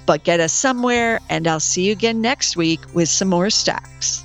but 0.06 0.24
get 0.24 0.40
us 0.40 0.52
somewhere. 0.52 1.20
And 1.28 1.46
I'll 1.46 1.60
see 1.60 1.86
you 1.86 1.92
again 1.92 2.20
next 2.20 2.56
week 2.56 2.80
with 2.94 3.08
some 3.08 3.28
more 3.28 3.50
stocks. 3.50 4.24